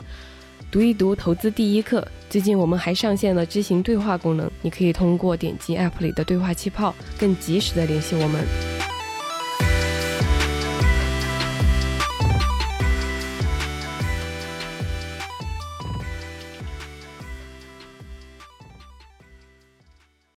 [0.69, 2.07] 读一读投资第一课。
[2.29, 8.96] 最近我们还上线了知行对话功能，你可以通过点击 App 里的对话气泡，更及时的联系我们。